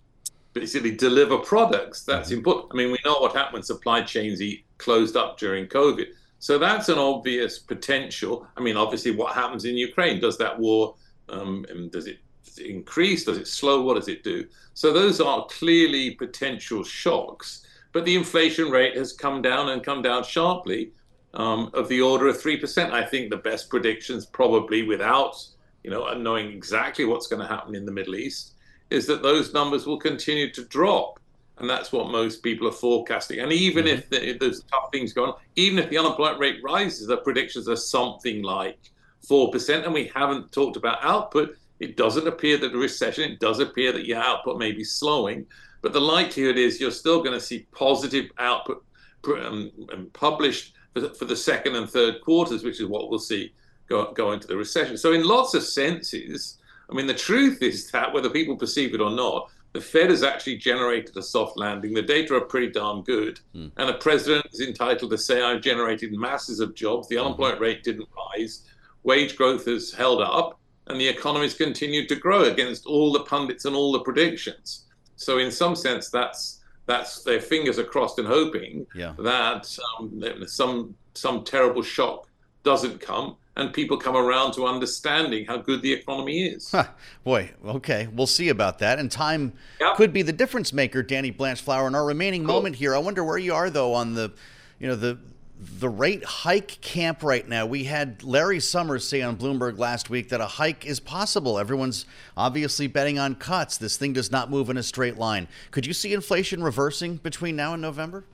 [0.53, 2.03] basically deliver products.
[2.03, 2.37] That's mm-hmm.
[2.37, 2.71] important.
[2.73, 4.41] I mean, we know what happened when supply chains
[4.77, 6.07] closed up during COVID.
[6.39, 8.45] So that's an obvious potential.
[8.57, 10.19] I mean, obviously, what happens in Ukraine?
[10.19, 10.95] Does that war
[11.29, 12.19] um, does it
[12.57, 13.23] increase?
[13.25, 13.81] Does it slow?
[13.81, 14.47] What does it do?
[14.73, 20.01] So those are clearly potential shocks but the inflation rate has come down and come
[20.01, 20.91] down sharply
[21.33, 22.91] um, of the order of 3%.
[22.91, 25.35] I think the best predictions, probably without
[25.83, 28.53] you know, knowing exactly what's going to happen in the Middle East,
[28.89, 31.19] is that those numbers will continue to drop.
[31.57, 33.39] And that's what most people are forecasting.
[33.39, 33.99] And even mm-hmm.
[33.99, 37.67] if the, there's tough things going on, even if the unemployment rate rises, the predictions
[37.69, 38.79] are something like
[39.27, 39.83] 4%.
[39.83, 41.55] And we haven't talked about output.
[41.79, 45.45] It doesn't appear that a recession, it does appear that your output may be slowing.
[45.83, 48.83] But the likelihood is you're still going to see positive output
[49.27, 49.69] um,
[50.13, 53.53] published for the, for the second and third quarters, which is what we'll see
[53.89, 54.97] go, go into the recession.
[54.97, 56.57] So, in lots of senses,
[56.89, 60.23] I mean, the truth is that whether people perceive it or not, the Fed has
[60.23, 61.93] actually generated a soft landing.
[61.93, 63.41] The data are pretty darn good.
[63.53, 63.71] Mm.
[63.75, 67.07] And the president is entitled to say, I've generated masses of jobs.
[67.07, 67.25] The hmm.
[67.25, 67.63] unemployment mm-hmm.
[67.63, 68.69] rate didn't rise.
[69.01, 70.59] Wage growth has held up.
[70.87, 74.82] And the economy has continued to grow against all the pundits and all the predictions.
[75.23, 79.13] So in some sense, that's that's their fingers are crossed and hoping yeah.
[79.19, 82.27] that um, some some terrible shock
[82.63, 86.71] doesn't come and people come around to understanding how good the economy is.
[86.71, 86.87] Huh.
[87.23, 88.99] Boy, okay, we'll see about that.
[88.99, 89.95] And time yep.
[89.95, 91.87] could be the difference maker, Danny Blanchflower.
[91.87, 92.55] In our remaining cool.
[92.55, 94.31] moment here, I wonder where you are though on the,
[94.79, 95.19] you know, the
[95.59, 97.65] the rate hike camp right now.
[97.65, 101.59] We had Larry Summers say on Bloomberg last week that a hike is possible.
[101.59, 103.77] Everyone's obviously betting on cuts.
[103.77, 105.47] This thing does not move in a straight line.
[105.71, 108.25] Could you see inflation reversing between now and November?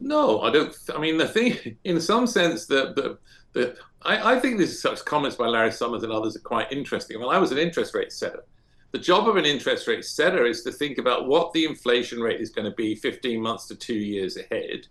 [0.00, 0.74] No, I don't.
[0.94, 3.18] I mean, the thing, in some sense, the the,
[3.52, 7.20] the I, I think these such comments by Larry Summers and others are quite interesting.
[7.20, 8.44] Well, I was an interest rate setter.
[8.92, 12.40] The job of an interest rate setter is to think about what the inflation rate
[12.40, 14.86] is going to be 15 months to two years ahead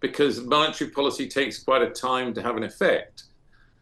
[0.00, 3.24] because monetary policy takes quite a time to have an effect.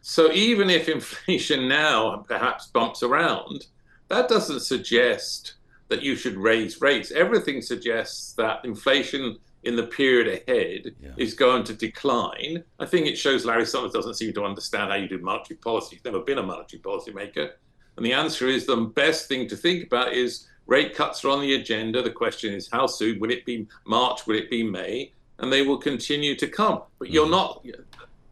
[0.01, 3.67] So even if inflation now perhaps bumps around,
[4.09, 5.55] that doesn't suggest
[5.89, 7.11] that you should raise rates.
[7.11, 11.11] Everything suggests that inflation in the period ahead yeah.
[11.17, 12.63] is going to decline.
[12.79, 15.95] I think it shows Larry Summers doesn't seem to understand how you do monetary policy.
[15.97, 17.51] He's never been a monetary policy maker.
[17.97, 21.41] And the answer is the best thing to think about is rate cuts are on
[21.41, 22.01] the agenda.
[22.01, 23.19] The question is how soon?
[23.19, 24.27] Will it be March?
[24.27, 25.11] Will it be May?
[25.39, 26.81] And they will continue to come.
[26.99, 27.31] But you're mm-hmm.
[27.31, 27.65] not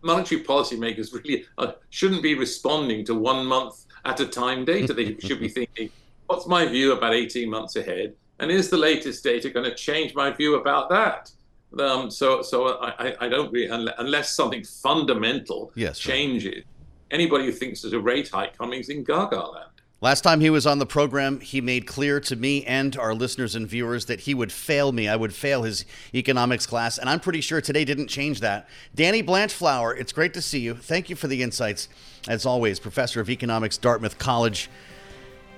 [0.02, 4.94] monetary policymakers really uh, shouldn't be responding to one month at a time data.
[4.94, 5.90] They should be thinking,
[6.28, 10.14] what's my view about 18 months ahead, and is the latest data going to change
[10.16, 11.32] my view about that?
[11.80, 16.56] Um, so, so I, I don't really unless something fundamental yes, changes.
[16.56, 16.66] Right.
[17.12, 19.70] Anybody who thinks there's a rate hike coming is in Gaga land.
[20.06, 23.56] Last time he was on the program, he made clear to me and our listeners
[23.56, 25.08] and viewers that he would fail me.
[25.08, 25.84] I would fail his
[26.14, 28.70] economics class, and I'm pretty sure today didn't change that.
[28.94, 30.76] Danny Blanchflower, it's great to see you.
[30.76, 31.90] Thank you for the insights.
[32.28, 34.70] As always, professor of economics, Dartmouth College.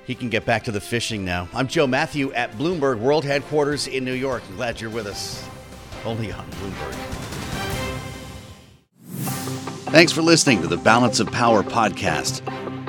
[0.06, 1.50] He can get back to the fishing now.
[1.54, 4.44] I'm Joe Mathieu at Bloomberg World Headquarters in New York.
[4.48, 5.46] I'm glad you're with us.
[6.06, 6.94] Only on Bloomberg.
[9.92, 12.42] Thanks for listening to the Balance of Power podcast.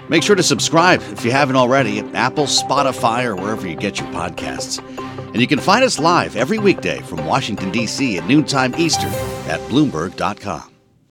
[0.09, 3.98] Make sure to subscribe if you haven't already at Apple, Spotify, or wherever you get
[3.98, 4.82] your podcasts.
[5.28, 8.18] And you can find us live every weekday from Washington, D.C.
[8.18, 9.11] at noontime Eastern
[9.48, 10.77] at Bloomberg.com.